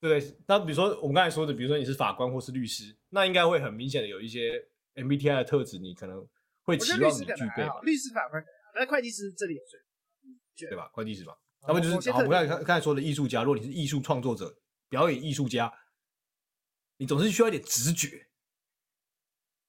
[0.01, 4.63] 对，那比如说我们刚才说的，比如说你是法官或是律师，那应该会很明显的有一些
[4.95, 6.25] MBTI 的特质，你可能
[6.63, 7.69] 会期望你具备。
[7.83, 8.43] 律师、法官，
[8.75, 10.89] 那会计师这里也是，对吧？
[10.93, 11.33] 会计师嘛，
[11.67, 14.57] 那么就是好，我们刚才刚才说的艺术家，如果你是艺术创作者、
[14.89, 15.73] 表演艺术家，
[16.97, 18.29] 你总是需要一点直觉，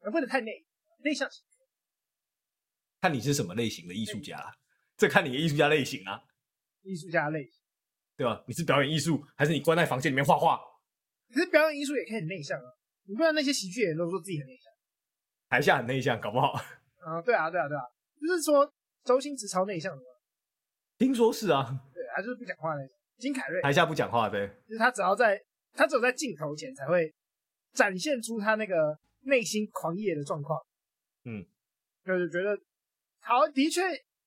[0.01, 0.65] 而不能太内
[1.03, 1.43] 内向型。
[3.01, 4.57] 看你是什么类型的艺术家，
[4.97, 6.21] 这看你的艺术家类型啊。
[6.81, 7.53] 艺术家类型。
[8.15, 8.43] 对吧？
[8.47, 10.59] 你是表演艺术，还是你关在房间里面画画？
[11.31, 12.65] 可是表演艺术也可以很内向啊！
[13.03, 14.73] 你不知道那些喜剧演员都说自己很内向，
[15.47, 16.53] 台下很内向，搞不好。
[16.53, 17.83] 啊，对啊，对啊，对啊，
[18.19, 18.73] 就是说
[19.03, 20.03] 周星驰超内向的吗？
[20.97, 21.86] 听说是啊。
[22.18, 22.95] 对，他就是不讲话那种。
[23.18, 24.47] 金凯瑞台下不讲话，对。
[24.68, 25.39] 就是他只要在，
[25.74, 27.13] 他只有在镜头前才会
[27.74, 30.59] 展现出他那个内心狂野的状况。
[31.26, 31.45] 嗯，
[32.05, 32.57] 就是觉得
[33.22, 33.82] 好，的确。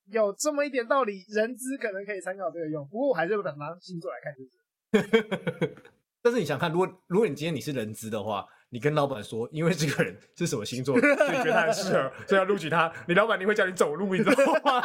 [0.07, 2.85] 有这么一点道理，人资可能可以参考这个用。
[2.89, 5.77] 不过我还是不敢拿星座来看，就是。
[6.21, 12.93] 但是你想看，如果如果你今天你是人资的话，你跟老板说，因为这个人是什么星座，所以觉得他很适合，所以要录取他。
[13.07, 14.83] 你老板你会叫你走路，你知道吗？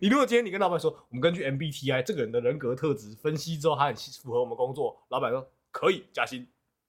[0.00, 6.46] 你如果今天你跟老板说，我们根据 MBTI 这个人的人格特质分析之后，他很符合我们工作，老板说可以加薪。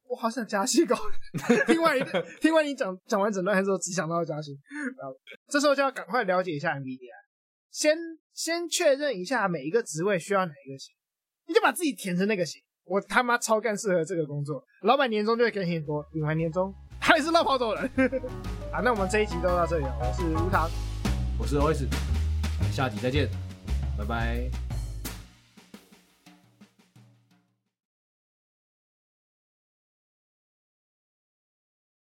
[0.08, 0.96] 我好想加薪哦！
[1.66, 1.98] 听完
[2.40, 4.56] 听完你讲讲完整段之后，只想到要加薪。
[4.98, 5.18] 然后
[5.48, 7.10] 这时候就要赶快了解一下 MBTI，
[7.72, 7.98] 先
[8.32, 10.94] 先确认一下每一个职位需要哪一个型，
[11.48, 12.62] 你就把自己填成那个型。
[12.84, 17.90] 我他妈超干适合这个工作，老板年终就会给你很多，领完年终还是落跑走人。
[18.72, 20.70] 好，那我们这一集就到这里了，我是吴糖，
[21.40, 22.15] 我是 OS。
[22.72, 23.30] 下集再见，
[23.98, 24.65] 拜拜。